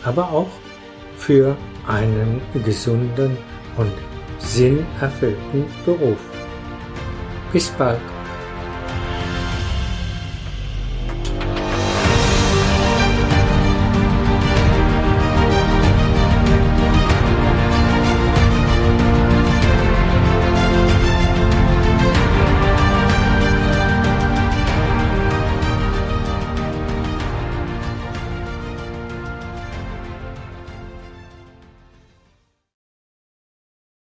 aber 0.04 0.30
auch 0.30 0.50
für 1.16 1.56
einen 1.86 2.42
gesunden 2.64 3.38
und 3.78 3.92
sinnerfüllten 4.38 5.64
Beruf. 5.86 6.18
Bis 7.50 7.70
bald. 7.70 8.17